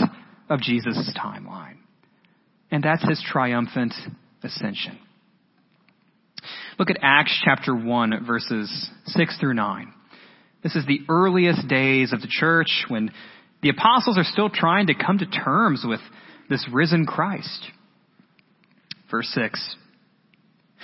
of 0.49 0.61
Jesus' 0.61 1.13
timeline. 1.17 1.77
And 2.71 2.83
that's 2.83 3.07
his 3.07 3.23
triumphant 3.25 3.93
ascension. 4.43 4.99
Look 6.77 6.89
at 6.89 6.97
Acts 7.01 7.41
chapter 7.43 7.73
1 7.73 8.25
verses 8.25 8.89
6 9.05 9.39
through 9.39 9.53
9. 9.53 9.93
This 10.61 10.75
is 10.75 10.85
the 10.85 11.01
earliest 11.07 11.67
days 11.67 12.11
of 12.11 12.21
the 12.21 12.27
church 12.29 12.85
when 12.87 13.11
the 13.61 13.69
apostles 13.69 14.17
are 14.17 14.23
still 14.23 14.49
trying 14.49 14.87
to 14.87 14.93
come 14.93 15.19
to 15.19 15.25
terms 15.25 15.83
with 15.85 16.01
this 16.49 16.67
risen 16.71 17.05
Christ. 17.05 17.71
Verse 19.09 19.29
6. 19.33 19.75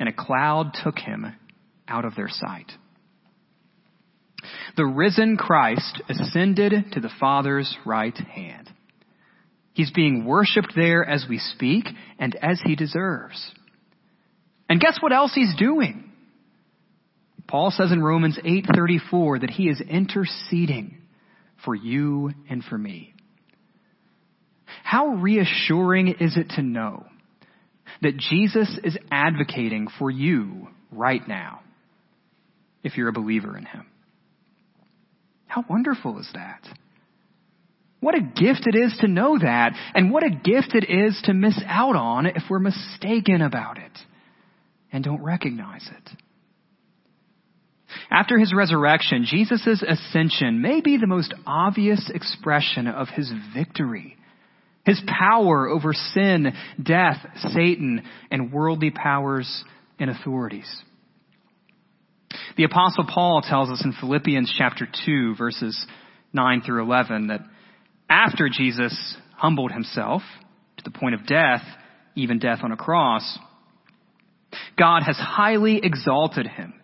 and 0.00 0.08
a 0.08 0.12
cloud 0.12 0.74
took 0.82 0.98
him 0.98 1.32
out 1.86 2.04
of 2.04 2.16
their 2.16 2.28
sight. 2.28 2.72
The 4.76 4.86
risen 4.86 5.36
Christ 5.36 6.02
ascended 6.08 6.92
to 6.92 7.00
the 7.00 7.10
Father's 7.20 7.76
right 7.84 8.16
hand. 8.16 8.70
He's 9.74 9.90
being 9.90 10.24
worshiped 10.24 10.72
there 10.74 11.04
as 11.04 11.26
we 11.28 11.38
speak 11.38 11.84
and 12.18 12.34
as 12.36 12.60
he 12.64 12.74
deserves. 12.74 13.52
And 14.68 14.80
guess 14.80 14.96
what 15.00 15.12
else 15.12 15.32
he's 15.34 15.54
doing? 15.56 16.10
Paul 17.46 17.70
says 17.70 17.92
in 17.92 18.02
Romans 18.02 18.38
8:34 18.42 19.40
that 19.40 19.50
he 19.50 19.68
is 19.68 19.80
interceding 19.80 20.98
for 21.64 21.74
you 21.74 22.32
and 22.48 22.64
for 22.64 22.78
me. 22.78 23.12
How 24.82 25.08
reassuring 25.08 26.08
is 26.08 26.36
it 26.36 26.50
to 26.50 26.62
know 26.62 27.09
that 28.02 28.16
Jesus 28.16 28.78
is 28.82 28.96
advocating 29.10 29.88
for 29.98 30.10
you 30.10 30.68
right 30.90 31.26
now 31.26 31.60
if 32.82 32.96
you're 32.96 33.08
a 33.08 33.12
believer 33.12 33.56
in 33.56 33.64
Him? 33.64 33.86
How 35.46 35.64
wonderful 35.68 36.18
is 36.18 36.28
that? 36.34 36.66
What 38.00 38.14
a 38.14 38.20
gift 38.20 38.66
it 38.66 38.74
is 38.74 38.96
to 39.00 39.08
know 39.08 39.38
that, 39.38 39.72
and 39.94 40.10
what 40.10 40.24
a 40.24 40.30
gift 40.30 40.74
it 40.74 40.88
is 40.88 41.20
to 41.24 41.34
miss 41.34 41.60
out 41.66 41.96
on 41.96 42.26
if 42.26 42.44
we're 42.48 42.58
mistaken 42.58 43.42
about 43.42 43.76
it 43.76 43.92
and 44.92 45.04
don't 45.04 45.22
recognize 45.22 45.86
it. 45.86 46.10
After 48.10 48.38
his 48.38 48.54
resurrection, 48.54 49.24
Jesus' 49.26 49.84
ascension 49.86 50.62
may 50.62 50.80
be 50.80 50.96
the 50.96 51.06
most 51.06 51.34
obvious 51.46 52.10
expression 52.14 52.86
of 52.86 53.08
his 53.08 53.30
victory. 53.54 54.16
His 54.84 55.00
power 55.06 55.68
over 55.68 55.92
sin, 55.92 56.52
death, 56.82 57.18
Satan, 57.52 58.02
and 58.30 58.52
worldly 58.52 58.90
powers 58.90 59.64
and 59.98 60.10
authorities. 60.10 60.68
The 62.56 62.64
apostle 62.64 63.04
Paul 63.06 63.42
tells 63.42 63.70
us 63.70 63.84
in 63.84 63.92
Philippians 63.92 64.52
chapter 64.56 64.88
2 65.06 65.34
verses 65.36 65.86
9 66.32 66.62
through 66.62 66.82
11 66.84 67.28
that 67.28 67.40
after 68.08 68.48
Jesus 68.48 69.16
humbled 69.36 69.72
himself 69.72 70.22
to 70.78 70.84
the 70.84 70.90
point 70.90 71.14
of 71.14 71.26
death, 71.26 71.62
even 72.14 72.38
death 72.38 72.60
on 72.62 72.72
a 72.72 72.76
cross, 72.76 73.38
God 74.78 75.02
has 75.02 75.16
highly 75.16 75.80
exalted 75.82 76.46
him 76.46 76.79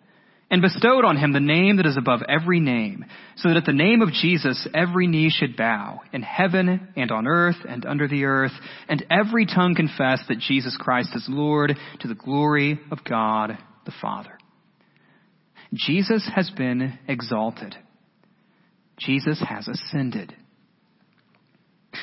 and 0.49 0.61
bestowed 0.61 1.03
on 1.03 1.17
him 1.17 1.33
the 1.33 1.39
name 1.39 1.77
that 1.77 1.85
is 1.85 1.97
above 1.97 2.21
every 2.27 2.59
name, 2.59 3.05
so 3.35 3.49
that 3.49 3.57
at 3.57 3.65
the 3.65 3.73
name 3.73 4.01
of 4.01 4.13
Jesus 4.13 4.67
every 4.73 5.07
knee 5.07 5.29
should 5.29 5.57
bow, 5.57 6.01
in 6.13 6.21
heaven 6.21 6.87
and 6.95 7.11
on 7.11 7.27
earth 7.27 7.57
and 7.67 7.85
under 7.85 8.07
the 8.07 8.23
earth, 8.23 8.53
and 8.87 9.05
every 9.09 9.45
tongue 9.45 9.75
confess 9.75 10.21
that 10.29 10.39
Jesus 10.39 10.77
Christ 10.79 11.09
is 11.15 11.25
Lord 11.27 11.75
to 11.99 12.07
the 12.07 12.15
glory 12.15 12.79
of 12.91 12.99
God 13.03 13.57
the 13.85 13.93
Father. 14.01 14.37
Jesus 15.73 16.29
has 16.33 16.49
been 16.49 16.97
exalted. 17.07 17.75
Jesus 18.97 19.43
has 19.47 19.67
ascended. 19.67 20.33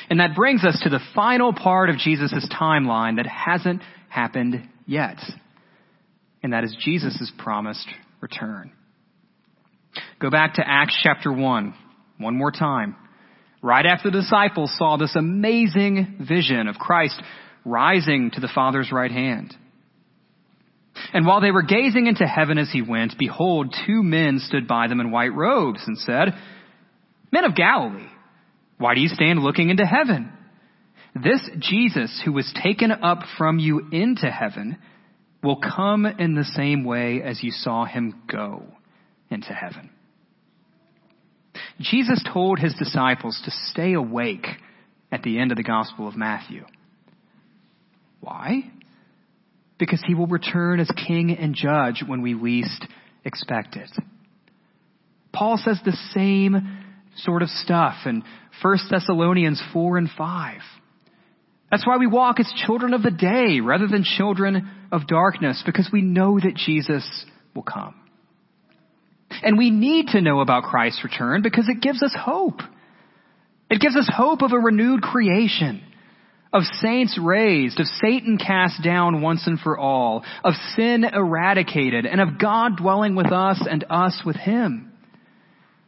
And 0.09 0.19
that 0.19 0.35
brings 0.35 0.63
us 0.63 0.79
to 0.83 0.89
the 0.89 0.99
final 1.15 1.51
part 1.51 1.89
of 1.89 1.97
Jesus' 1.97 2.47
timeline 2.51 3.15
that 3.15 3.25
hasn't 3.25 3.81
happened 4.09 4.69
yet. 4.85 5.17
and 6.43 6.53
that 6.53 6.63
is 6.63 6.77
Jesus' 6.79 7.31
promised 7.39 7.87
return. 8.25 8.71
Go 10.19 10.31
back 10.31 10.55
to 10.55 10.63
Acts 10.65 10.97
chapter 11.03 11.31
1, 11.31 11.75
one 12.17 12.35
more 12.35 12.51
time. 12.51 12.95
Right 13.61 13.85
after 13.85 14.09
the 14.09 14.21
disciples 14.21 14.75
saw 14.79 14.97
this 14.97 15.15
amazing 15.15 16.25
vision 16.27 16.67
of 16.67 16.77
Christ 16.77 17.21
rising 17.63 18.31
to 18.31 18.41
the 18.41 18.49
Father's 18.53 18.91
right 18.91 19.11
hand. 19.11 19.55
And 21.13 21.27
while 21.27 21.39
they 21.39 21.51
were 21.51 21.61
gazing 21.61 22.07
into 22.07 22.25
heaven 22.25 22.57
as 22.57 22.71
he 22.71 22.81
went, 22.81 23.13
behold, 23.19 23.75
two 23.85 24.01
men 24.01 24.39
stood 24.39 24.67
by 24.67 24.87
them 24.87 24.99
in 24.99 25.11
white 25.11 25.33
robes 25.33 25.83
and 25.85 25.97
said, 25.97 26.29
Men 27.31 27.43
of 27.43 27.55
Galilee, 27.55 28.09
why 28.79 28.95
do 28.95 29.01
you 29.01 29.07
stand 29.09 29.39
looking 29.39 29.69
into 29.69 29.85
heaven? 29.85 30.31
This 31.13 31.47
Jesus 31.59 32.21
who 32.25 32.33
was 32.33 32.51
taken 32.63 32.91
up 32.91 33.19
from 33.37 33.59
you 33.59 33.87
into 33.91 34.31
heaven 34.31 34.77
will 35.45 35.61
come 35.61 36.05
in 36.05 36.35
the 36.35 36.43
same 36.43 36.83
way 36.83 37.21
as 37.21 37.41
you 37.43 37.51
saw 37.51 37.85
him 37.85 38.21
go 38.29 38.63
into 39.29 39.53
heaven. 39.53 39.89
Jesus 41.79 42.23
told 42.33 42.59
his 42.59 42.73
disciples 42.75 43.41
to 43.45 43.51
stay 43.71 43.93
awake 43.93 44.47
at 45.11 45.23
the 45.23 45.39
end 45.39 45.51
of 45.51 45.57
the 45.57 45.63
Gospel 45.63 46.07
of 46.07 46.15
Matthew. 46.15 46.65
Why? 48.21 48.71
Because 49.77 50.03
he 50.05 50.15
will 50.15 50.27
return 50.27 50.79
as 50.79 50.89
king 51.07 51.31
and 51.31 51.53
judge 51.53 52.03
when 52.05 52.21
we 52.21 52.33
least 52.33 52.85
expect 53.23 53.75
it. 53.75 53.91
Paul 55.33 55.57
says 55.57 55.79
the 55.83 55.97
same 56.13 56.81
sort 57.17 57.41
of 57.41 57.49
stuff 57.49 57.95
in 58.05 58.23
1 58.61 58.77
Thessalonians 58.89 59.61
4 59.73 59.97
and 59.97 60.09
5. 60.17 60.61
That's 61.69 61.85
why 61.85 61.97
we 61.97 62.07
walk 62.07 62.39
as 62.39 62.51
children 62.65 62.93
of 62.93 63.03
the 63.03 63.11
day 63.11 63.59
rather 63.59 63.87
than 63.87 64.03
children 64.03 64.71
of 64.95 65.07
darkness, 65.07 65.61
because 65.65 65.89
we 65.91 66.01
know 66.01 66.39
that 66.39 66.55
Jesus 66.55 67.25
will 67.53 67.63
come. 67.63 67.95
And 69.43 69.57
we 69.57 69.69
need 69.69 70.07
to 70.09 70.21
know 70.21 70.39
about 70.39 70.63
Christ's 70.63 71.03
return 71.03 71.41
because 71.41 71.67
it 71.67 71.81
gives 71.81 72.01
us 72.01 72.15
hope. 72.17 72.59
It 73.69 73.81
gives 73.81 73.95
us 73.95 74.09
hope 74.11 74.41
of 74.41 74.53
a 74.53 74.59
renewed 74.59 75.01
creation, 75.01 75.83
of 76.53 76.63
saints 76.81 77.19
raised, 77.21 77.79
of 77.79 77.87
Satan 77.87 78.37
cast 78.37 78.81
down 78.83 79.21
once 79.21 79.45
and 79.45 79.59
for 79.59 79.77
all, 79.77 80.23
of 80.43 80.53
sin 80.75 81.03
eradicated, 81.03 82.05
and 82.05 82.21
of 82.21 82.39
God 82.39 82.77
dwelling 82.77 83.15
with 83.15 83.31
us 83.31 83.61
and 83.69 83.83
us 83.89 84.21
with 84.25 84.37
Him. 84.37 84.93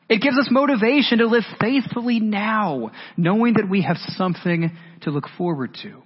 It 0.09 0.21
gives 0.21 0.37
us 0.37 0.49
motivation 0.51 1.19
to 1.19 1.27
live 1.27 1.43
faithfully 1.61 2.19
now, 2.19 2.91
knowing 3.15 3.53
that 3.53 3.69
we 3.69 3.83
have 3.83 3.97
something 3.97 4.75
to 5.01 5.11
look 5.11 5.27
forward 5.37 5.77
to. 5.83 6.01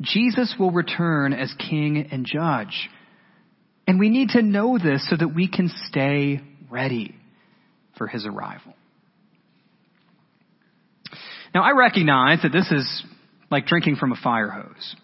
Jesus 0.00 0.54
will 0.58 0.70
return 0.70 1.32
as 1.32 1.52
King 1.58 2.08
and 2.10 2.26
Judge. 2.26 2.88
And 3.86 3.98
we 3.98 4.08
need 4.08 4.30
to 4.30 4.42
know 4.42 4.78
this 4.78 5.08
so 5.08 5.16
that 5.16 5.34
we 5.34 5.48
can 5.48 5.70
stay 5.88 6.40
ready 6.70 7.14
for 7.96 8.06
His 8.06 8.26
arrival. 8.26 8.74
Now 11.54 11.62
I 11.62 11.70
recognize 11.70 12.42
that 12.42 12.52
this 12.52 12.70
is 12.70 13.04
like 13.50 13.66
drinking 13.66 13.96
from 13.96 14.12
a 14.12 14.16
fire 14.16 14.50
hose. 14.50 14.96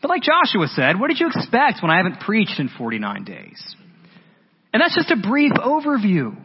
But 0.00 0.08
like 0.08 0.22
Joshua 0.22 0.66
said, 0.68 0.98
what 0.98 1.08
did 1.08 1.20
you 1.20 1.28
expect 1.28 1.82
when 1.82 1.90
I 1.90 1.96
haven't 1.96 2.20
preached 2.20 2.58
in 2.58 2.68
49 2.68 3.24
days? 3.24 3.74
And 4.72 4.80
that's 4.80 4.94
just 4.94 5.10
a 5.10 5.16
brief 5.16 5.52
overview. 5.52 6.36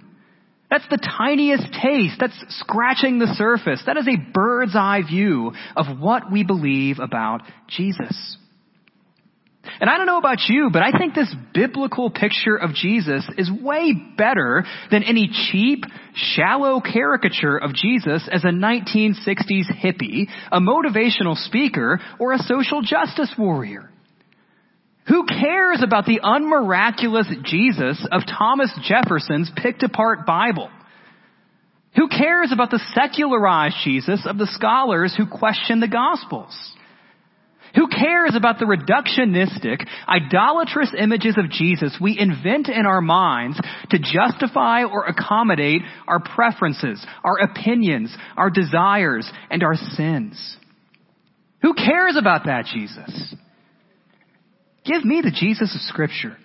That's 0.69 0.87
the 0.89 0.97
tiniest 0.97 1.67
taste. 1.81 2.15
That's 2.19 2.43
scratching 2.59 3.19
the 3.19 3.33
surface. 3.37 3.81
That 3.85 3.97
is 3.97 4.07
a 4.07 4.31
bird's 4.33 4.75
eye 4.75 5.01
view 5.07 5.53
of 5.75 5.99
what 5.99 6.31
we 6.31 6.43
believe 6.43 6.99
about 6.99 7.41
Jesus. 7.67 8.37
And 9.79 9.89
I 9.89 9.97
don't 9.97 10.05
know 10.05 10.17
about 10.17 10.39
you, 10.47 10.69
but 10.71 10.83
I 10.83 10.91
think 10.97 11.13
this 11.13 11.33
biblical 11.53 12.09
picture 12.09 12.55
of 12.55 12.73
Jesus 12.73 13.27
is 13.37 13.49
way 13.51 13.93
better 14.17 14.65
than 14.91 15.03
any 15.03 15.29
cheap, 15.51 15.83
shallow 16.13 16.81
caricature 16.81 17.57
of 17.57 17.73
Jesus 17.73 18.27
as 18.31 18.43
a 18.43 18.49
1960s 18.49 19.65
hippie, 19.83 20.27
a 20.51 20.59
motivational 20.59 21.35
speaker, 21.35 21.99
or 22.19 22.33
a 22.33 22.39
social 22.39 22.81
justice 22.81 23.33
warrior. 23.37 23.91
Who 25.07 25.25
cares 25.25 25.81
about 25.83 26.05
the 26.05 26.21
unmiraculous 26.23 27.27
Jesus 27.43 28.05
of 28.11 28.23
Thomas 28.27 28.71
Jefferson's 28.83 29.51
picked 29.55 29.83
apart 29.83 30.25
Bible? 30.25 30.69
Who 31.95 32.09
cares 32.09 32.51
about 32.51 32.71
the 32.71 32.83
secularized 32.93 33.77
Jesus 33.83 34.25
of 34.25 34.37
the 34.37 34.47
scholars 34.47 35.15
who 35.15 35.27
question 35.27 35.79
the 35.79 35.87
Gospels? 35.87 36.55
Who 37.75 37.87
cares 37.87 38.35
about 38.35 38.57
the 38.57 38.65
reductionistic, 38.65 39.85
idolatrous 40.07 40.93
images 40.97 41.37
of 41.37 41.51
Jesus 41.51 41.97
we 42.01 42.17
invent 42.17 42.69
in 42.69 42.85
our 42.85 43.01
minds 43.01 43.59
to 43.89 43.99
justify 43.99 44.85
or 44.85 45.05
accommodate 45.05 45.81
our 46.07 46.21
preferences, 46.21 47.05
our 47.23 47.37
opinions, 47.37 48.15
our 48.37 48.49
desires, 48.49 49.29
and 49.51 49.61
our 49.61 49.75
sins? 49.75 50.57
Who 51.61 51.73
cares 51.73 52.15
about 52.17 52.45
that 52.45 52.65
Jesus? 52.65 53.35
Give 54.85 55.03
me 55.03 55.21
the 55.21 55.31
Jesus 55.31 55.73
of 55.73 55.81
Scripture. 55.81 56.37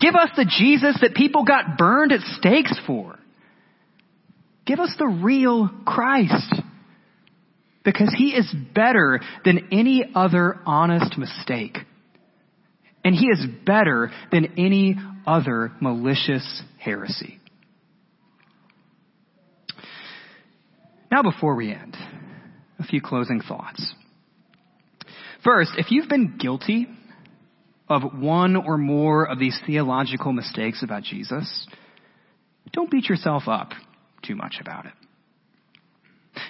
Give 0.00 0.14
us 0.14 0.30
the 0.36 0.44
Jesus 0.44 0.98
that 1.00 1.14
people 1.14 1.44
got 1.44 1.78
burned 1.78 2.10
at 2.10 2.20
stakes 2.38 2.78
for. 2.86 3.18
Give 4.66 4.80
us 4.80 4.92
the 4.98 5.06
real 5.06 5.70
Christ. 5.86 6.54
Because 7.84 8.14
he 8.16 8.30
is 8.30 8.52
better 8.74 9.20
than 9.44 9.68
any 9.72 10.04
other 10.14 10.58
honest 10.66 11.16
mistake. 11.16 11.78
And 13.04 13.14
he 13.14 13.26
is 13.26 13.44
better 13.64 14.10
than 14.30 14.54
any 14.56 14.96
other 15.26 15.72
malicious 15.80 16.62
heresy. 16.78 17.38
Now, 21.10 21.22
before 21.22 21.54
we 21.54 21.72
end, 21.72 21.96
a 22.78 22.84
few 22.84 23.00
closing 23.00 23.40
thoughts. 23.40 23.94
First, 25.44 25.72
if 25.76 25.90
you've 25.90 26.08
been 26.08 26.36
guilty 26.38 26.88
of 27.88 28.02
one 28.14 28.56
or 28.56 28.78
more 28.78 29.28
of 29.28 29.38
these 29.38 29.58
theological 29.66 30.32
mistakes 30.32 30.82
about 30.82 31.02
Jesus, 31.02 31.66
don't 32.72 32.90
beat 32.90 33.08
yourself 33.08 33.44
up 33.46 33.72
too 34.22 34.34
much 34.34 34.56
about 34.60 34.86
it. 34.86 34.92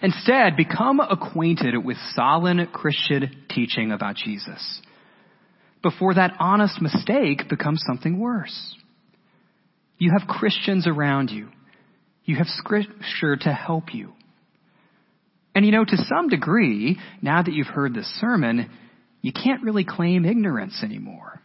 Instead, 0.02 0.56
become 0.56 1.00
acquainted 1.00 1.76
with 1.84 1.96
solid 2.14 2.72
Christian 2.72 3.44
teaching 3.48 3.90
about 3.92 4.16
Jesus 4.16 4.80
before 5.82 6.14
that 6.14 6.34
honest 6.38 6.80
mistake 6.80 7.48
becomes 7.48 7.82
something 7.86 8.18
worse. 8.18 8.76
You 9.98 10.12
have 10.16 10.28
Christians 10.28 10.86
around 10.86 11.30
you. 11.30 11.48
You 12.24 12.36
have 12.36 12.46
scripture 12.46 13.36
to 13.36 13.52
help 13.52 13.92
you. 13.92 14.12
And 15.54 15.66
you 15.66 15.72
know, 15.72 15.84
to 15.84 15.96
some 15.96 16.28
degree, 16.28 16.98
now 17.20 17.42
that 17.42 17.52
you've 17.52 17.66
heard 17.66 17.94
this 17.94 18.06
sermon, 18.20 18.70
you 19.22 19.32
can't 19.32 19.62
really 19.62 19.84
claim 19.84 20.24
ignorance 20.24 20.82
anymore. 20.82 21.40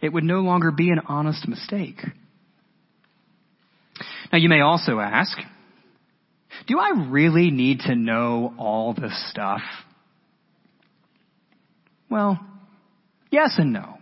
It 0.00 0.12
would 0.12 0.24
no 0.24 0.40
longer 0.40 0.70
be 0.70 0.90
an 0.90 1.00
honest 1.06 1.48
mistake. 1.48 2.00
Now 4.30 4.38
you 4.38 4.48
may 4.48 4.60
also 4.60 4.98
ask, 5.00 5.36
do 6.66 6.78
I 6.78 7.08
really 7.08 7.50
need 7.50 7.80
to 7.80 7.94
know 7.94 8.54
all 8.58 8.94
this 8.94 9.30
stuff? 9.30 9.62
Well, 12.10 12.38
yes 13.30 13.54
and 13.58 13.72
no. 13.72 13.98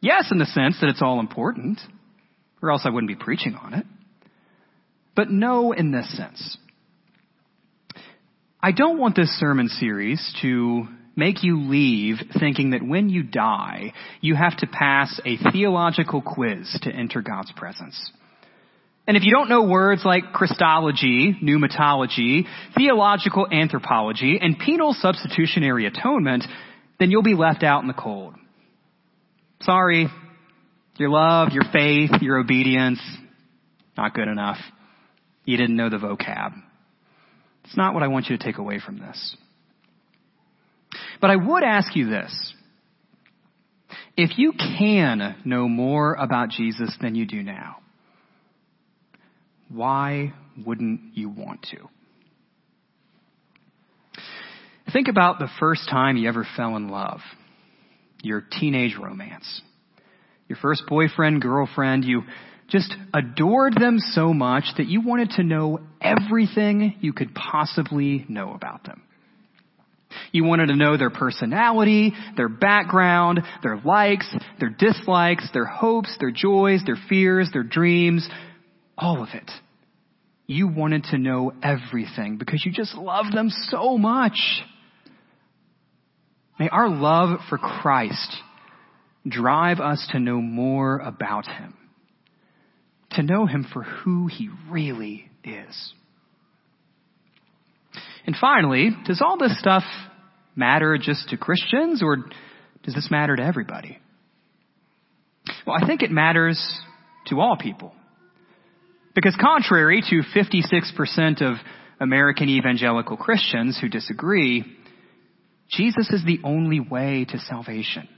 Yes, 0.00 0.28
in 0.30 0.38
the 0.38 0.46
sense 0.46 0.78
that 0.80 0.88
it's 0.88 1.02
all 1.02 1.20
important, 1.20 1.78
or 2.62 2.70
else 2.70 2.82
I 2.84 2.90
wouldn't 2.90 3.08
be 3.08 3.22
preaching 3.22 3.54
on 3.54 3.74
it. 3.74 3.86
But 5.14 5.30
no 5.30 5.72
in 5.72 5.90
this 5.92 6.16
sense. 6.16 6.56
I 8.62 8.72
don't 8.72 8.98
want 8.98 9.16
this 9.16 9.30
sermon 9.38 9.68
series 9.68 10.34
to 10.42 10.86
make 11.16 11.42
you 11.42 11.68
leave 11.68 12.16
thinking 12.38 12.70
that 12.70 12.82
when 12.82 13.08
you 13.08 13.22
die, 13.22 13.92
you 14.20 14.34
have 14.34 14.56
to 14.58 14.66
pass 14.66 15.20
a 15.24 15.36
theological 15.52 16.22
quiz 16.22 16.78
to 16.82 16.90
enter 16.90 17.22
God's 17.22 17.52
presence. 17.52 18.10
And 19.06 19.16
if 19.16 19.24
you 19.24 19.32
don't 19.32 19.48
know 19.48 19.64
words 19.64 20.02
like 20.04 20.32
Christology, 20.32 21.36
pneumatology, 21.42 22.44
theological 22.76 23.46
anthropology, 23.50 24.38
and 24.40 24.58
penal 24.58 24.94
substitutionary 24.96 25.86
atonement, 25.86 26.44
then 27.00 27.10
you'll 27.10 27.22
be 27.22 27.34
left 27.34 27.64
out 27.64 27.82
in 27.82 27.88
the 27.88 27.94
cold. 27.94 28.34
Sorry, 29.62 30.06
your 30.96 31.08
love, 31.08 31.48
your 31.52 31.64
faith, 31.72 32.10
your 32.20 32.38
obedience, 32.38 33.00
not 33.96 34.14
good 34.14 34.28
enough. 34.28 34.58
You 35.44 35.56
didn't 35.56 35.76
know 35.76 35.90
the 35.90 35.96
vocab. 35.96 36.52
It's 37.64 37.76
not 37.76 37.94
what 37.94 38.02
I 38.02 38.08
want 38.08 38.28
you 38.28 38.36
to 38.36 38.44
take 38.44 38.58
away 38.58 38.78
from 38.78 38.98
this. 38.98 39.36
But 41.20 41.30
I 41.30 41.36
would 41.36 41.62
ask 41.62 41.94
you 41.94 42.08
this. 42.08 42.54
If 44.16 44.38
you 44.38 44.52
can 44.52 45.36
know 45.44 45.68
more 45.68 46.14
about 46.14 46.50
Jesus 46.50 46.96
than 47.00 47.14
you 47.14 47.26
do 47.26 47.42
now, 47.42 47.76
why 49.68 50.32
wouldn't 50.66 51.16
you 51.16 51.28
want 51.28 51.66
to? 51.70 51.88
Think 54.92 55.08
about 55.08 55.38
the 55.38 55.48
first 55.60 55.88
time 55.88 56.16
you 56.16 56.28
ever 56.28 56.46
fell 56.56 56.76
in 56.76 56.88
love. 56.88 57.20
your 58.22 58.42
teenage 58.60 58.96
romance. 59.00 59.62
Your 60.48 60.58
first 60.58 60.82
boyfriend, 60.88 61.40
girlfriend, 61.40 62.04
you 62.04 62.22
just 62.68 62.94
adored 63.14 63.74
them 63.74 63.98
so 63.98 64.32
much 64.34 64.64
that 64.76 64.86
you 64.86 65.00
wanted 65.00 65.30
to 65.36 65.42
know 65.42 65.80
everything 66.00 66.96
you 67.00 67.12
could 67.12 67.34
possibly 67.34 68.24
know 68.28 68.52
about 68.52 68.84
them. 68.84 69.02
You 70.32 70.44
wanted 70.44 70.66
to 70.66 70.76
know 70.76 70.96
their 70.96 71.10
personality, 71.10 72.12
their 72.36 72.48
background, 72.48 73.40
their 73.62 73.78
likes, 73.78 74.32
their 74.58 74.70
dislikes, 74.70 75.48
their 75.52 75.64
hopes, 75.64 76.16
their 76.20 76.30
joys, 76.30 76.82
their 76.84 76.98
fears, 77.08 77.50
their 77.52 77.62
dreams, 77.62 78.28
all 78.96 79.22
of 79.22 79.30
it. 79.34 79.50
You 80.46 80.68
wanted 80.68 81.04
to 81.10 81.18
know 81.18 81.52
everything 81.62 82.36
because 82.36 82.64
you 82.64 82.72
just 82.72 82.94
loved 82.96 83.32
them 83.32 83.50
so 83.50 83.98
much. 83.98 84.62
May 86.58 86.68
our 86.68 86.88
love 86.88 87.38
for 87.48 87.56
Christ 87.56 88.36
drive 89.26 89.78
us 89.80 90.06
to 90.12 90.18
know 90.18 90.40
more 90.40 90.98
about 90.98 91.46
Him, 91.46 91.74
to 93.12 93.22
know 93.22 93.46
Him 93.46 93.66
for 93.72 93.82
who 93.82 94.26
He 94.26 94.50
really 94.68 95.30
is. 95.44 95.94
And 98.26 98.36
finally, 98.40 98.90
does 99.06 99.22
all 99.24 99.38
this 99.38 99.58
stuff 99.58 99.82
matter 100.54 100.98
just 101.00 101.28
to 101.30 101.36
Christians 101.36 102.02
or 102.02 102.16
does 102.82 102.94
this 102.94 103.08
matter 103.10 103.36
to 103.36 103.42
everybody? 103.42 103.98
Well, 105.66 105.76
I 105.80 105.86
think 105.86 106.02
it 106.02 106.10
matters 106.10 106.60
to 107.26 107.40
all 107.40 107.56
people. 107.56 107.94
Because 109.14 109.36
contrary 109.40 110.02
to 110.10 110.22
56% 110.34 111.42
of 111.42 111.56
American 112.00 112.48
evangelical 112.48 113.16
Christians 113.16 113.78
who 113.80 113.88
disagree, 113.88 114.64
Jesus 115.70 116.10
is 116.10 116.24
the 116.24 116.40
only 116.44 116.80
way 116.80 117.26
to 117.28 117.38
salvation. 117.38 118.08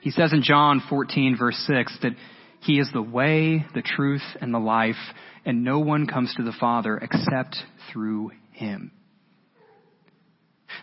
He 0.00 0.10
says 0.10 0.32
in 0.32 0.42
John 0.42 0.82
14 0.88 1.36
verse 1.38 1.56
6 1.66 1.98
that 2.02 2.12
he 2.60 2.78
is 2.78 2.88
the 2.92 3.02
way, 3.02 3.64
the 3.74 3.82
truth, 3.82 4.22
and 4.40 4.52
the 4.52 4.58
life, 4.58 4.96
and 5.44 5.62
no 5.64 5.78
one 5.78 6.06
comes 6.06 6.34
to 6.36 6.42
the 6.42 6.54
Father 6.58 6.96
except 6.96 7.56
through 7.92 8.32
him. 8.58 8.92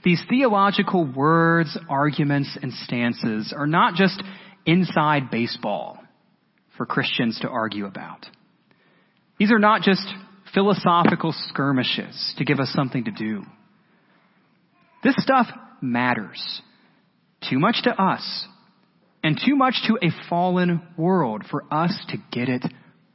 These 0.03 0.23
theological 0.29 1.05
words, 1.05 1.77
arguments, 1.89 2.57
and 2.61 2.71
stances 2.71 3.53
are 3.55 3.67
not 3.67 3.95
just 3.95 4.21
inside 4.65 5.29
baseball 5.31 5.97
for 6.77 6.85
Christians 6.85 7.39
to 7.41 7.49
argue 7.49 7.85
about. 7.85 8.25
These 9.37 9.51
are 9.51 9.59
not 9.59 9.81
just 9.81 10.05
philosophical 10.53 11.33
skirmishes 11.49 12.33
to 12.37 12.45
give 12.45 12.59
us 12.59 12.71
something 12.73 13.05
to 13.05 13.11
do. 13.11 13.43
This 15.03 15.15
stuff 15.17 15.47
matters 15.81 16.61
too 17.49 17.59
much 17.59 17.83
to 17.83 18.01
us 18.01 18.45
and 19.23 19.39
too 19.43 19.55
much 19.55 19.75
to 19.87 19.97
a 20.01 20.11
fallen 20.29 20.81
world 20.97 21.43
for 21.49 21.63
us 21.71 21.93
to 22.09 22.17
get 22.31 22.49
it 22.49 22.63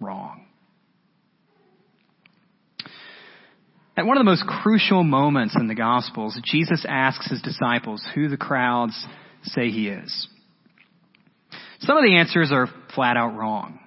wrong. 0.01 0.47
At 3.97 4.07
one 4.07 4.17
of 4.17 4.21
the 4.21 4.31
most 4.31 4.47
crucial 4.47 5.03
moments 5.03 5.57
in 5.59 5.67
the 5.67 5.75
Gospels, 5.75 6.39
Jesus 6.45 6.87
asks 6.89 7.29
his 7.29 7.43
disciples 7.43 8.03
who 8.15 8.29
the 8.29 8.37
crowds 8.37 9.05
say 9.43 9.71
he 9.71 9.89
is. 9.89 10.29
Some 11.81 11.97
of 11.97 12.05
the 12.05 12.17
answers 12.17 12.53
are 12.53 12.69
flat 12.95 13.17
out 13.17 13.37
wrong. 13.37 13.81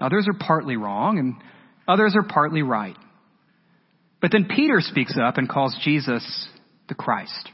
Others 0.00 0.26
are 0.28 0.38
partly 0.38 0.76
wrong, 0.76 1.18
and 1.18 1.34
others 1.86 2.14
are 2.16 2.22
partly 2.22 2.62
right. 2.62 2.96
But 4.20 4.32
then 4.32 4.48
Peter 4.48 4.80
speaks 4.80 5.16
up 5.20 5.38
and 5.38 5.48
calls 5.48 5.76
Jesus 5.82 6.48
the 6.88 6.94
Christ, 6.94 7.50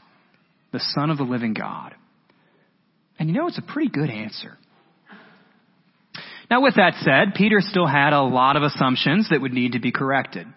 the 0.71 0.79
Son 0.79 1.09
of 1.09 1.17
the 1.17 1.23
living 1.23 1.53
God. 1.53 1.93
And 3.19 3.29
you 3.29 3.35
know, 3.35 3.47
it's 3.47 3.57
a 3.57 3.73
pretty 3.73 3.89
good 3.89 4.09
answer. 4.09 4.57
Now, 6.49 6.61
with 6.61 6.75
that 6.75 6.93
said, 7.01 7.33
Peter 7.35 7.57
still 7.59 7.87
had 7.87 8.13
a 8.13 8.21
lot 8.21 8.55
of 8.55 8.63
assumptions 8.63 9.29
that 9.29 9.41
would 9.41 9.53
need 9.53 9.73
to 9.73 9.79
be 9.79 9.91
corrected. 9.91 10.47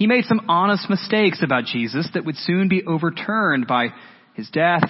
He 0.00 0.06
made 0.06 0.24
some 0.24 0.46
honest 0.48 0.88
mistakes 0.88 1.42
about 1.42 1.66
Jesus 1.66 2.08
that 2.14 2.24
would 2.24 2.36
soon 2.36 2.70
be 2.70 2.82
overturned 2.86 3.66
by 3.66 3.88
his 4.32 4.48
death, 4.48 4.88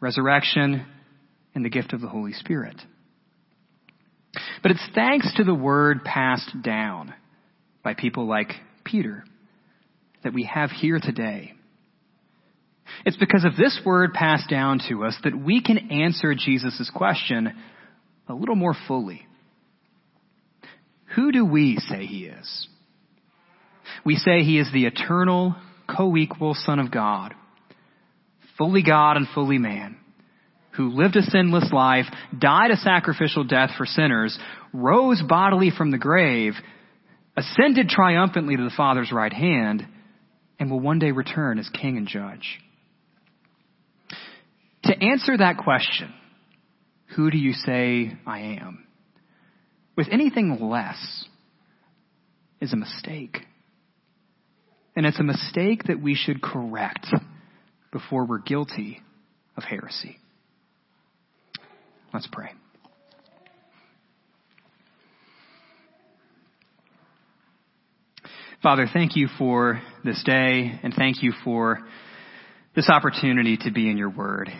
resurrection, 0.00 0.86
and 1.54 1.62
the 1.62 1.68
gift 1.68 1.92
of 1.92 2.00
the 2.00 2.08
Holy 2.08 2.32
Spirit. 2.32 2.76
But 4.62 4.70
it's 4.70 4.88
thanks 4.94 5.30
to 5.34 5.44
the 5.44 5.54
word 5.54 6.02
passed 6.02 6.50
down 6.62 7.12
by 7.82 7.92
people 7.92 8.26
like 8.26 8.52
Peter 8.84 9.22
that 10.24 10.32
we 10.32 10.44
have 10.44 10.70
here 10.70 10.98
today. 10.98 11.52
It's 13.04 13.18
because 13.18 13.44
of 13.44 13.54
this 13.54 13.78
word 13.84 14.14
passed 14.14 14.48
down 14.48 14.80
to 14.88 15.04
us 15.04 15.14
that 15.24 15.38
we 15.38 15.62
can 15.62 15.90
answer 15.90 16.34
Jesus' 16.34 16.90
question 16.94 17.52
a 18.26 18.32
little 18.32 18.56
more 18.56 18.74
fully. 18.86 19.26
Who 21.16 21.32
do 21.32 21.44
we 21.44 21.76
say 21.76 22.06
he 22.06 22.24
is? 22.24 22.68
We 24.04 24.16
say 24.16 24.42
he 24.42 24.58
is 24.58 24.70
the 24.72 24.86
eternal, 24.86 25.56
co-equal 25.88 26.54
Son 26.54 26.78
of 26.78 26.90
God, 26.90 27.34
fully 28.56 28.82
God 28.82 29.16
and 29.16 29.26
fully 29.34 29.58
man 29.58 29.98
who 30.78 30.90
lived 30.90 31.16
a 31.16 31.22
sinless 31.22 31.72
life, 31.72 32.06
died 32.38 32.70
a 32.70 32.76
sacrificial 32.76 33.42
death 33.42 33.70
for 33.76 33.84
sinners, 33.84 34.38
rose 34.72 35.20
bodily 35.28 35.72
from 35.76 35.90
the 35.90 35.98
grave, 35.98 36.52
ascended 37.36 37.88
triumphantly 37.88 38.56
to 38.56 38.62
the 38.62 38.72
Father's 38.76 39.10
right 39.10 39.32
hand, 39.32 39.84
and 40.60 40.70
will 40.70 40.78
one 40.78 41.00
day 41.00 41.10
return 41.10 41.58
as 41.58 41.68
King 41.68 41.96
and 41.96 42.06
Judge. 42.06 42.60
To 44.84 44.96
answer 44.96 45.36
that 45.36 45.58
question, 45.58 46.14
who 47.16 47.28
do 47.32 47.38
you 47.38 47.54
say 47.54 48.16
I 48.24 48.38
am? 48.60 48.86
With 49.96 50.06
anything 50.12 50.58
less 50.60 51.24
is 52.60 52.72
a 52.72 52.76
mistake. 52.76 53.38
And 54.98 55.06
it's 55.06 55.20
a 55.20 55.22
mistake 55.22 55.84
that 55.84 56.02
we 56.02 56.16
should 56.16 56.42
correct 56.42 57.06
before 57.92 58.24
we're 58.24 58.40
guilty 58.40 59.00
of 59.56 59.62
heresy. 59.62 60.18
Let's 62.12 62.26
pray. 62.32 62.48
Father, 68.60 68.88
thank 68.92 69.14
you 69.14 69.28
for 69.38 69.80
this 70.02 70.20
day 70.24 70.80
and 70.82 70.92
thank 70.92 71.22
you 71.22 71.32
for 71.44 71.78
this 72.74 72.90
opportunity 72.90 73.56
to 73.56 73.70
be 73.70 73.88
in 73.88 73.98
your 73.98 74.10
word 74.10 74.50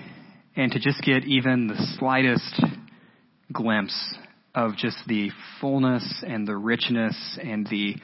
and 0.55 0.71
to 0.71 0.79
just 0.79 1.03
get 1.03 1.25
even 1.25 1.67
the 1.67 1.97
slightest 1.99 2.63
glimpse 3.53 4.15
of 4.55 4.77
just 4.77 4.99
the 5.09 5.31
fullness 5.61 6.23
and 6.25 6.47
the 6.47 6.57
richness 6.57 7.41
and 7.43 7.67
the 7.67 7.97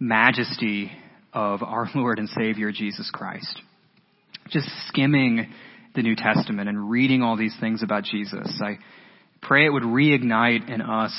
majesty 0.00 0.90
of 1.32 1.62
our 1.62 1.88
Lord 1.94 2.18
and 2.18 2.28
Savior 2.28 2.72
Jesus 2.72 3.10
Christ. 3.12 3.60
Just 4.50 4.68
skimming 4.88 5.52
the 5.94 6.02
New 6.02 6.14
Testament 6.14 6.68
and 6.68 6.90
reading 6.90 7.22
all 7.22 7.36
these 7.36 7.56
things 7.58 7.82
about 7.82 8.04
Jesus. 8.04 8.60
I 8.62 8.78
pray 9.42 9.66
it 9.66 9.72
would 9.72 9.82
reignite 9.82 10.70
in 10.70 10.80
us 10.80 11.12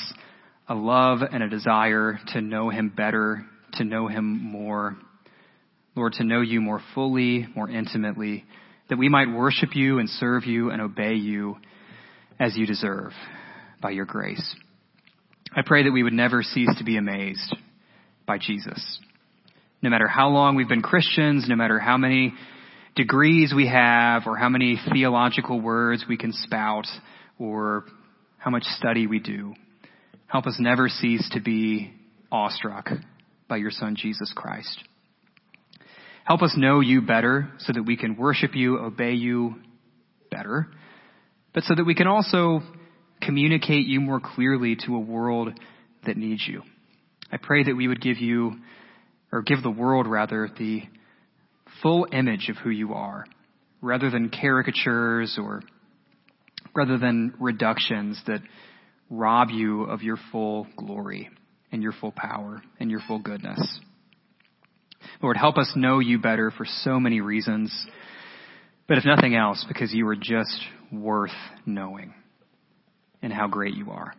a 0.69 0.75
love 0.75 1.19
and 1.21 1.41
a 1.43 1.49
desire 1.49 2.19
to 2.33 2.41
know 2.41 2.69
Him 2.69 2.89
better, 2.95 3.45
to 3.73 3.83
know 3.83 4.07
Him 4.07 4.43
more. 4.43 4.97
Lord, 5.95 6.13
to 6.13 6.23
know 6.23 6.41
you 6.41 6.61
more 6.61 6.81
fully, 6.93 7.47
more 7.55 7.69
intimately, 7.69 8.45
that 8.89 8.97
we 8.97 9.09
might 9.09 9.33
worship 9.33 9.69
you 9.75 9.97
and 9.99 10.07
serve 10.07 10.45
you 10.45 10.69
and 10.69 10.81
obey 10.81 11.15
you 11.15 11.57
as 12.39 12.55
you 12.55 12.67
deserve 12.67 13.13
by 13.81 13.91
your 13.91 14.05
grace. 14.05 14.55
I 15.55 15.61
pray 15.65 15.83
that 15.83 15.91
we 15.91 16.03
would 16.03 16.13
never 16.13 16.43
cease 16.43 16.69
to 16.77 16.83
be 16.83 16.97
amazed 16.97 17.55
by 18.27 18.37
Jesus. 18.37 18.99
No 19.81 19.89
matter 19.89 20.07
how 20.07 20.29
long 20.29 20.55
we've 20.55 20.67
been 20.67 20.81
Christians, 20.81 21.45
no 21.47 21.55
matter 21.55 21.79
how 21.79 21.97
many 21.97 22.33
degrees 22.95 23.53
we 23.55 23.67
have 23.67 24.23
or 24.25 24.35
how 24.35 24.49
many 24.49 24.79
theological 24.91 25.61
words 25.61 26.05
we 26.09 26.17
can 26.17 26.33
spout 26.33 26.87
or 27.37 27.85
how 28.37 28.49
much 28.49 28.63
study 28.63 29.05
we 29.05 29.19
do. 29.19 29.53
Help 30.25 30.47
us 30.47 30.57
never 30.59 30.89
cease 30.89 31.29
to 31.33 31.39
be 31.39 31.93
awestruck 32.31 32.89
by 33.47 33.57
your 33.57 33.71
son 33.71 33.95
Jesus 33.95 34.33
Christ. 34.35 34.83
Help 36.25 36.41
us 36.41 36.53
know 36.57 36.81
you 36.81 37.01
better 37.01 37.49
so 37.59 37.71
that 37.71 37.83
we 37.83 37.95
can 37.95 38.17
worship 38.17 38.55
you, 38.55 38.79
obey 38.79 39.13
you 39.13 39.55
better, 40.29 40.67
but 41.53 41.63
so 41.63 41.73
that 41.73 41.85
we 41.85 41.95
can 41.95 42.07
also 42.07 42.61
communicate 43.21 43.87
you 43.87 44.01
more 44.01 44.19
clearly 44.19 44.75
to 44.85 44.95
a 44.95 44.99
world 44.99 45.57
that 46.05 46.17
needs 46.17 46.45
you. 46.45 46.63
I 47.31 47.37
pray 47.37 47.63
that 47.63 47.75
we 47.75 47.87
would 47.87 48.01
give 48.01 48.17
you, 48.17 48.57
or 49.31 49.41
give 49.41 49.61
the 49.61 49.71
world 49.71 50.07
rather, 50.07 50.49
the 50.57 50.83
full 51.81 52.07
image 52.11 52.49
of 52.49 52.57
who 52.57 52.69
you 52.69 52.93
are, 52.93 53.25
rather 53.81 54.09
than 54.09 54.29
caricatures 54.29 55.37
or 55.41 55.61
rather 56.75 56.97
than 56.97 57.33
reductions 57.39 58.21
that 58.27 58.39
rob 59.09 59.49
you 59.49 59.83
of 59.83 60.01
your 60.03 60.17
full 60.31 60.67
glory 60.75 61.29
and 61.71 61.81
your 61.81 61.91
full 61.91 62.11
power 62.11 62.61
and 62.79 62.91
your 62.91 62.99
full 63.07 63.19
goodness. 63.19 63.79
Lord, 65.21 65.37
help 65.37 65.57
us 65.57 65.71
know 65.75 65.99
you 65.99 66.19
better 66.19 66.51
for 66.51 66.65
so 66.65 66.99
many 66.99 67.21
reasons. 67.21 67.71
but 68.87 68.97
if 68.97 69.05
nothing 69.05 69.35
else, 69.35 69.65
because 69.67 69.93
you 69.93 70.07
are 70.07 70.15
just 70.15 70.63
worth 70.91 71.35
knowing 71.65 72.13
and 73.21 73.33
how 73.33 73.47
great 73.47 73.73
you 73.73 73.91
are. 73.91 74.13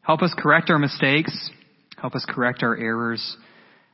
Help 0.00 0.22
us 0.22 0.34
correct 0.36 0.70
our 0.70 0.78
mistakes. 0.78 1.50
Help 1.98 2.16
us 2.16 2.26
correct 2.28 2.64
our 2.64 2.76
errors. 2.76 3.36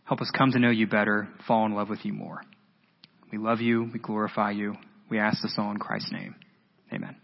Help 0.08 0.22
us 0.22 0.30
come 0.36 0.50
to 0.52 0.58
know 0.58 0.70
you 0.70 0.86
better, 0.86 1.28
fall 1.46 1.66
in 1.66 1.74
love 1.74 1.90
with 1.90 2.02
you 2.02 2.14
more. 2.14 2.40
We 3.30 3.36
love 3.36 3.60
you. 3.60 3.90
We 3.92 3.98
glorify 3.98 4.52
you. 4.52 4.74
We 5.10 5.18
ask 5.18 5.42
this 5.42 5.54
all 5.58 5.70
in 5.70 5.76
Christ's 5.76 6.12
name. 6.12 6.34
Amen. 6.90 7.16